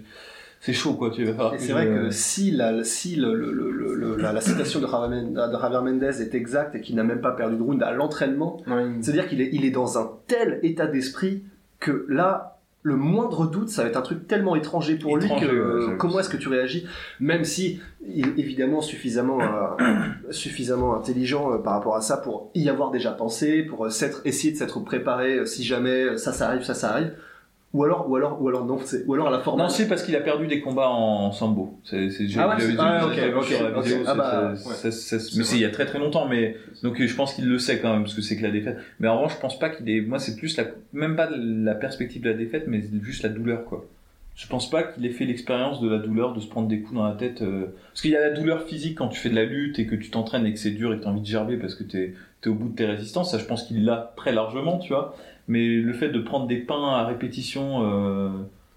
c'est 0.61 0.71
chaud 0.73 0.93
quoi. 0.93 1.11
Tu 1.11 1.25
vas 1.25 1.51
c'est 1.57 1.73
vrai 1.73 1.85
que 1.85 2.09
si, 2.09 2.51
la, 2.51 2.83
si 2.85 3.15
le, 3.17 3.35
le- 3.35 3.51
le- 3.51 3.69
le- 3.71 3.93
le- 3.93 4.15
la, 4.15 4.31
la 4.31 4.39
citation 4.41 4.79
de 4.79 4.87
Javier, 4.87 5.09
Men- 5.09 5.33
de 5.33 5.51
Javier 5.61 5.81
Mendez 5.83 6.21
est 6.21 6.33
exacte 6.33 6.75
et 6.75 6.81
qu'il 6.81 6.95
n'a 6.95 7.03
même 7.03 7.19
pas 7.21 7.31
perdu 7.33 7.57
de 7.57 7.61
round 7.61 7.83
à 7.83 7.91
l'entraînement, 7.91 8.61
c'est-à-dire 9.01 9.27
qu'il 9.27 9.41
est, 9.41 9.49
il 9.51 9.65
est 9.65 9.69
dans 9.71 9.97
un 9.99 10.09
tel 10.27 10.59
état 10.63 10.87
d'esprit 10.87 11.43
que 11.79 12.05
là, 12.09 12.57
le 12.83 12.95
moindre 12.95 13.47
doute, 13.47 13.69
ça 13.69 13.83
va 13.83 13.89
être 13.89 13.97
un 13.97 14.01
truc 14.01 14.27
tellement 14.27 14.55
étranger 14.55 14.95
pour 14.95 15.17
Étranger, 15.17 15.45
lui 15.45 15.47
que 15.47 15.53
euh, 15.53 15.95
comment 15.97 16.19
est-ce 16.19 16.29
que 16.29 16.37
tu 16.37 16.47
réagis, 16.47 16.87
même 17.19 17.43
si 17.43 17.81
il 18.07 18.29
est 18.29 18.39
évidemment 18.39 18.81
suffisamment 18.81 19.41
euh, 19.41 19.95
suffisamment 20.31 20.95
intelligent 20.95 21.51
euh, 21.51 21.57
par 21.57 21.73
rapport 21.73 21.97
à 21.97 22.01
ça 22.01 22.15
pour 22.15 22.49
y 22.55 22.69
avoir 22.69 22.91
déjà 22.91 23.11
pensé, 23.11 23.63
pour 23.63 23.85
euh, 23.85 23.89
s'être 23.89 24.21
essayer 24.23 24.53
de 24.53 24.57
s'être 24.57 24.79
préparé 24.79 25.39
euh, 25.39 25.45
si 25.45 25.65
jamais 25.65 26.17
ça 26.17 26.31
ça 26.31 26.47
arrive, 26.47 26.63
ça 26.63 26.73
ça 26.73 26.91
arrive. 26.91 27.13
Ou 27.77 27.83
alors, 27.83 28.09
ou 28.09 28.15
alors, 28.15 28.41
ou 28.41 28.47
alors 28.47 28.65
non, 28.65 28.79
c'est- 28.83 29.05
ou 29.05 29.13
alors 29.13 29.27
à 29.27 29.31
la 29.31 29.39
forme. 29.39 29.59
Non, 29.59 29.69
c'est 29.69 29.87
parce 29.87 30.03
qu'il 30.03 30.15
a 30.15 30.19
perdu 30.19 30.47
des 30.47 30.59
combats 30.61 30.89
en 30.89 31.31
sambo. 31.31 31.77
C'est, 31.83 32.09
c'est, 32.09 32.25
Ah 32.39 32.47
ouais, 32.49 32.55
ah, 32.79 33.05
ok, 33.05 33.11
ok, 33.37 33.45
mais 35.37 35.43
c'est 35.43 35.55
il 35.57 35.61
y 35.61 35.65
a 35.65 35.69
très 35.69 35.85
très 35.85 35.99
longtemps, 35.99 36.27
mais 36.27 36.55
donc 36.83 37.01
je 37.01 37.15
pense 37.15 37.33
qu'il 37.35 37.47
le 37.47 37.59
sait 37.59 37.79
quand 37.79 37.93
même 37.93 38.03
parce 38.03 38.15
que 38.15 38.21
c'est 38.21 38.35
que 38.37 38.43
la 38.43 38.51
défaite. 38.51 38.77
Mais 38.99 39.07
en 39.07 39.17
revanche, 39.17 39.33
je 39.35 39.39
pense 39.39 39.59
pas 39.59 39.69
qu'il 39.69 39.89
est. 39.89 40.01
Moi, 40.01 40.19
c'est 40.19 40.35
plus 40.35 40.57
la, 40.57 40.63
même 40.93 41.15
pas 41.15 41.29
la 41.31 41.75
perspective 41.75 42.21
de 42.23 42.29
la 42.29 42.35
défaite, 42.35 42.63
mais 42.67 42.81
juste 43.03 43.23
la 43.23 43.29
douleur 43.29 43.65
quoi. 43.65 43.85
Je 44.35 44.45
pense 44.47 44.69
pas 44.69 44.83
qu'il 44.83 45.03
ait 45.05 45.09
fait 45.09 45.25
l'expérience 45.25 45.81
de 45.81 45.89
la 45.89 45.97
douleur 45.97 46.33
de 46.33 46.39
se 46.39 46.47
prendre 46.47 46.67
des 46.67 46.79
coups 46.81 46.95
dans 46.95 47.07
la 47.07 47.15
tête. 47.15 47.41
euh, 47.41 47.65
Parce 47.91 48.01
qu'il 48.01 48.11
y 48.11 48.15
a 48.15 48.21
la 48.21 48.29
douleur 48.29 48.63
physique 48.67 48.95
quand 48.97 49.07
tu 49.07 49.19
fais 49.19 49.29
de 49.31 49.35
la 49.35 49.45
lutte 49.45 49.79
et 49.79 49.87
que 49.87 49.95
tu 49.95 50.11
t'entraînes 50.11 50.45
et 50.45 50.53
que 50.53 50.59
c'est 50.59 50.69
dur 50.71 50.93
et 50.93 50.97
que 50.99 51.03
t'as 51.03 51.09
envie 51.09 51.21
de 51.21 51.25
gerber 51.25 51.57
parce 51.57 51.73
que 51.73 51.83
t'es 51.83 52.13
es 52.45 52.47
au 52.49 52.53
bout 52.53 52.69
de 52.69 52.75
tes 52.75 52.85
résistances. 52.85 53.31
Ça, 53.31 53.39
je 53.39 53.45
pense 53.45 53.63
qu'il 53.63 53.83
l'a 53.83 54.13
très 54.15 54.31
largement, 54.31 54.77
tu 54.77 54.93
vois. 54.93 55.15
Mais 55.47 55.67
le 55.77 55.93
fait 55.93 56.09
de 56.09 56.19
prendre 56.19 56.47
des 56.47 56.57
pains 56.57 56.89
à 56.89 57.05
répétition 57.05 57.83
euh, 57.83 58.29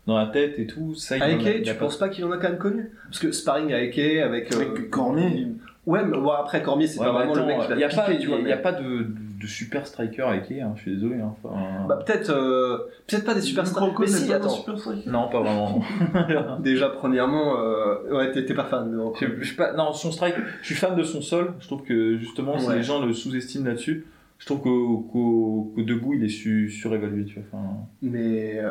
dans 0.07 0.17
la 0.17 0.27
tête 0.27 0.59
et 0.59 0.67
tout, 0.67 0.95
ça, 0.95 1.17
il 1.17 1.23
en 1.23 1.27
a- 1.27 1.29
Aike, 1.31 1.43
il 1.59 1.63
tu 1.63 1.73
pas- 1.75 1.81
penses 1.81 1.97
pas 1.99 2.09
qu'il 2.09 2.25
en 2.25 2.31
a 2.31 2.37
quand 2.37 2.49
même 2.49 2.59
connu? 2.59 2.91
Parce 3.09 3.19
que 3.19 3.33
sparring 3.33 3.73
avec 3.73 3.99
avec, 3.99 4.55
euh, 4.55 4.61
Avec 4.61 4.91
Cormier. 4.91 5.49
Ouais, 5.87 6.05
mais 6.05 6.17
bon, 6.19 6.31
après 6.31 6.63
Cormier, 6.63 6.87
c'est 6.87 7.01
Ouais, 7.01 7.07
pas 7.07 7.13
vraiment 7.13 7.35
le 7.35 7.47
mec 7.47 7.59
qui 7.63 7.69
va 7.69 7.75
il 7.75 7.81
y 7.81 7.85
a 7.85 7.89
pas, 7.89 8.03
piquer, 8.03 8.19
tu 8.21 8.29
vois. 8.29 8.39
il 8.39 8.47
y 8.47 8.53
a 8.53 8.57
mais- 8.57 8.63
pas 8.63 8.73
de, 8.73 9.07
de 9.41 9.47
super 9.47 9.87
striker 9.87 10.23
avec 10.23 10.53
hein, 10.53 10.73
je 10.77 10.83
suis 10.83 10.95
désolé. 10.95 11.17
Hein, 11.17 11.35
enfin, 11.43 11.55
Bah, 11.89 11.99
peut-être, 12.07 12.31
euh, 12.31 12.79
peut-être 13.09 13.25
pas 13.25 13.35
des 13.35 13.41
super 13.41 13.67
stars. 13.67 13.93
Mais 13.99 14.07
si, 14.07 14.33
attends. 14.33 14.65
non, 15.07 15.29
pas 15.29 15.41
vraiment. 15.41 15.83
Déjà, 16.61 16.91
premièrement, 16.91 17.59
euh, 17.59 17.97
ouais, 18.13 18.31
t'es 18.31 18.55
pas 18.55 18.65
fan 18.65 18.93
de 18.93 18.99
je, 19.21 19.27
je 19.41 19.45
suis 19.45 19.57
pas, 19.57 19.73
non, 19.73 19.93
son 19.93 20.13
strike, 20.13 20.35
je 20.61 20.67
suis 20.67 20.75
fan 20.77 20.95
de 20.95 21.03
son 21.03 21.23
sol. 21.23 21.55
Je 21.61 21.67
trouve 21.67 21.83
que 21.83 22.17
justement, 22.19 22.59
si 22.59 22.71
les 22.71 22.83
gens 22.83 23.05
le 23.05 23.13
sous-estiment 23.13 23.67
là-dessus, 23.67 24.05
je 24.41 24.47
trouve 24.47 24.61
qu'au 24.63 24.99
qu'au- 25.13 25.73
qu'au 25.77 25.83
debout, 25.83 26.15
il 26.15 26.25
est 26.25 26.29
su- 26.29 26.69
surévalué. 26.69 27.25
Tu 27.27 27.35
vois. 27.35 27.45
Enfin, 27.53 27.75
Mais, 28.03 28.59
euh, 28.59 28.71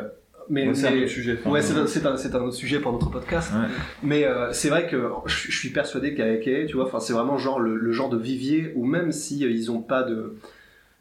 mais, 0.50 0.66
ouais, 0.68 0.74
c'est 0.74 0.88
un 0.88 0.96
autre 0.98 1.06
sujet. 1.08 1.36
enfin, 1.40 1.50
Ouais, 1.50 1.62
c'est 1.62 1.74
un, 1.78 1.86
c'est 1.86 2.04
un, 2.04 2.16
c'est 2.18 2.34
un 2.34 2.40
autre 2.40 2.54
sujet 2.56 2.80
pour 2.80 2.92
notre 2.92 3.08
podcast. 3.10 3.52
Ouais. 3.54 3.68
Mais 4.02 4.24
euh, 4.24 4.52
c'est 4.52 4.68
vrai 4.68 4.86
que 4.88 5.08
je, 5.26 5.50
je 5.50 5.58
suis 5.58 5.70
persuadé 5.70 6.14
qu'Aeke, 6.14 6.66
tu 6.66 6.74
vois, 6.76 6.84
enfin, 6.86 7.00
c'est 7.00 7.12
vraiment 7.14 7.38
genre 7.38 7.58
le, 7.60 7.76
le 7.76 7.92
genre 7.92 8.10
de 8.10 8.18
vivier 8.18 8.72
où 8.76 8.84
même 8.84 9.12
si 9.12 9.44
euh, 9.44 9.50
ils 9.50 9.70
ont 9.70 9.80
pas 9.80 10.02
de 10.02 10.34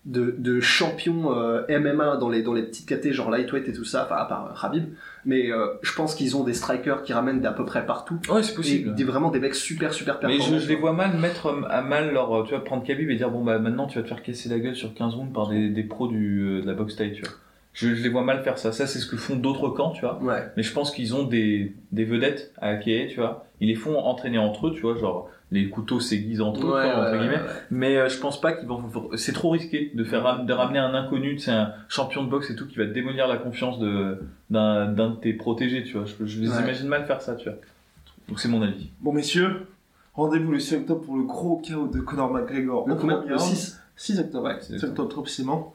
de, 0.05 0.33
de 0.37 0.59
champions 0.61 1.35
euh, 1.37 1.61
MMA 1.69 2.17
dans 2.17 2.29
les 2.29 2.41
dans 2.41 2.53
les 2.53 2.63
petites 2.63 2.87
catés 2.87 3.11
genre 3.13 3.29
lightweight 3.29 3.67
et 3.67 3.73
tout 3.73 3.83
ça, 3.83 4.05
enfin 4.05 4.15
à 4.15 4.25
part 4.25 4.47
euh, 4.47 4.59
Khabib, 4.61 4.85
mais 5.25 5.51
euh, 5.51 5.67
je 5.81 5.93
pense 5.93 6.15
qu'ils 6.15 6.37
ont 6.37 6.43
des 6.43 6.53
strikers 6.53 7.03
qui 7.03 7.11
ramènent 7.13 7.41
d'à 7.41 7.51
peu 7.51 7.65
près 7.65 7.85
partout. 7.85 8.17
Ouais, 8.29 8.41
c'est 8.41 8.53
Et 8.53 8.55
possible. 8.55 8.95
des, 8.95 9.03
vraiment 9.03 9.29
des 9.29 9.39
mecs 9.39 9.55
super 9.55 9.93
super 9.93 10.15
Mais 10.23 10.29
performants. 10.37 10.57
je, 10.57 10.63
je 10.63 10.69
les 10.69 10.75
vois 10.75 10.93
mal 10.93 11.17
mettre 11.17 11.53
à 11.69 11.81
mal 11.81 12.13
leur, 12.13 12.43
tu 12.45 12.51
vois, 12.55 12.63
prendre 12.63 12.83
Khabib 12.83 13.09
et 13.09 13.15
dire 13.15 13.29
bon 13.29 13.43
bah 13.43 13.59
maintenant 13.59 13.87
tu 13.87 13.97
vas 13.97 14.03
te 14.03 14.07
faire 14.07 14.23
casser 14.23 14.47
la 14.49 14.59
gueule 14.59 14.75
sur 14.75 14.93
15 14.93 15.15
rounds 15.15 15.33
par 15.33 15.49
des, 15.49 15.69
des 15.69 15.83
pros 15.83 16.07
du, 16.07 16.41
euh, 16.43 16.61
de 16.61 16.65
la 16.67 16.73
boxe 16.73 16.95
taille, 16.95 17.13
tu 17.13 17.21
vois. 17.21 17.31
Je, 17.73 17.93
je 17.93 18.01
les 18.01 18.09
vois 18.09 18.23
mal 18.23 18.41
faire 18.43 18.57
ça. 18.57 18.71
Ça, 18.71 18.87
c'est 18.87 18.97
ce 18.99 19.05
que 19.05 19.15
font 19.15 19.35
d'autres 19.35 19.69
camps, 19.69 19.91
tu 19.91 20.01
vois. 20.01 20.17
Ouais. 20.23 20.43
Mais 20.57 20.63
je 20.63 20.73
pense 20.73 20.91
qu'ils 20.91 21.13
ont 21.15 21.23
des, 21.23 21.73
des 21.91 22.03
vedettes 22.03 22.51
à 22.59 22.69
hacker, 22.69 23.07
tu 23.09 23.17
vois. 23.17 23.45
Ils 23.61 23.67
les 23.67 23.75
font 23.75 23.97
entraîner 23.99 24.39
entre 24.39 24.67
eux, 24.67 24.73
tu 24.73 24.81
vois, 24.81 24.97
genre 24.97 25.29
les 25.51 25.69
couteaux 25.69 25.99
s'aiguisent 25.99 26.41
entre 26.41 26.67
eux, 26.67 26.73
Ouais, 26.75 26.91
entre 26.91 27.17
guillemets. 27.17 27.35
ouais, 27.37 27.41
ouais. 27.41 27.61
Mais 27.71 27.97
euh, 27.97 28.07
je 28.09 28.17
pense 28.19 28.39
pas 28.39 28.53
qu'ils 28.53 28.67
vont. 28.67 28.83
C'est 29.15 29.33
trop 29.33 29.49
risqué 29.49 29.91
de 29.95 30.03
faire 30.03 30.23
ram- 30.23 30.45
de 30.45 30.53
ramener 30.53 30.77
un 30.79 30.93
inconnu, 30.93 31.39
c'est 31.39 31.51
un 31.51 31.73
champion 31.87 32.23
de 32.23 32.29
boxe 32.29 32.51
et 32.51 32.55
tout 32.55 32.67
qui 32.67 32.77
va 32.77 32.85
démolir 32.85 33.27
la 33.27 33.37
confiance 33.37 33.79
de 33.79 34.19
d'un 34.49 34.91
de 34.93 35.15
tes 35.15 35.33
protégés, 35.33 35.83
tu 35.83 35.93
vois. 35.97 36.05
Je, 36.05 36.25
je 36.25 36.39
les 36.41 36.49
Ouais. 36.51 36.61
imagine 36.61 36.87
mal 36.87 37.05
faire 37.05 37.21
ça, 37.21 37.35
tu 37.35 37.49
vois. 37.49 37.57
Donc 38.27 38.39
c'est 38.39 38.47
mon 38.49 38.61
avis. 38.61 38.91
Bon, 39.01 39.11
messieurs, 39.11 39.65
rendez-vous 40.13 40.51
le 40.51 40.59
6 40.59 40.75
octobre 40.75 41.01
pour 41.01 41.17
le 41.17 41.23
gros 41.23 41.57
chaos 41.65 41.87
de 41.87 41.99
Conor 41.99 42.31
McGregor. 42.31 42.87
Le 42.87 42.93
combien 42.95 43.23
Le 43.25 43.35
round. 43.35 43.39
6 43.39 43.79
6 43.95 44.19
octobre, 44.19 44.45
ouais, 44.47 44.61
6 44.61 44.77
6 44.79 44.85
octobre, 44.85 45.09
trop 45.09 45.21
précisément. 45.23 45.73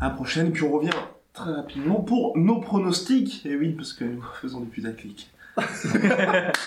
À 0.00 0.06
la 0.06 0.10
prochaine, 0.10 0.50
puis 0.50 0.64
on 0.64 0.72
revient 0.72 0.90
très 1.32 1.52
rapidement 1.52 2.00
pour 2.00 2.36
nos 2.36 2.58
pronostics. 2.60 3.46
Et 3.46 3.54
oui, 3.54 3.70
parce 3.70 3.92
que 3.92 4.04
nous 4.04 4.22
faisons 4.40 4.58
du 4.60 4.66
putaclic. 4.66 5.30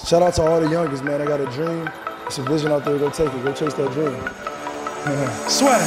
Shout 0.06 0.22
out 0.22 0.34
to 0.36 0.42
all 0.44 0.62
the 0.66 0.72
youngest, 0.72 1.04
man. 1.04 1.22
I 1.22 1.26
got 1.26 1.42
a 1.42 1.46
dream. 1.48 1.84
It's 2.26 2.40
a 2.40 2.44
vision 2.44 2.72
out 2.72 2.84
there. 2.84 2.98
Go 2.98 3.10
take 3.12 3.32
it. 3.32 3.44
Go 3.44 3.54
chase 3.54 3.74
that 3.76 3.92
dream. 3.94 4.20
Swag. 5.48 5.86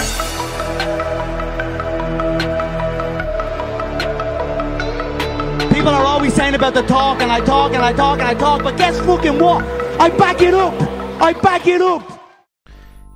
People 5.72 5.88
are 5.88 6.04
always 6.04 6.34
saying 6.34 6.54
about 6.54 6.74
the 6.74 6.82
talk, 6.82 7.20
and 7.20 7.32
I 7.32 7.40
talk, 7.40 7.72
and 7.72 7.82
I 7.82 7.92
talk, 7.92 8.20
and 8.20 8.28
I 8.28 8.34
talk, 8.34 8.62
but 8.62 8.76
guess 8.76 9.00
fucking 9.00 9.38
what? 9.38 9.64
I 10.00 10.10
back 10.10 10.40
it 10.40 10.54
up! 10.54 10.74
I 11.20 11.32
back 11.32 11.66
it 11.66 11.80
up! 11.80 12.17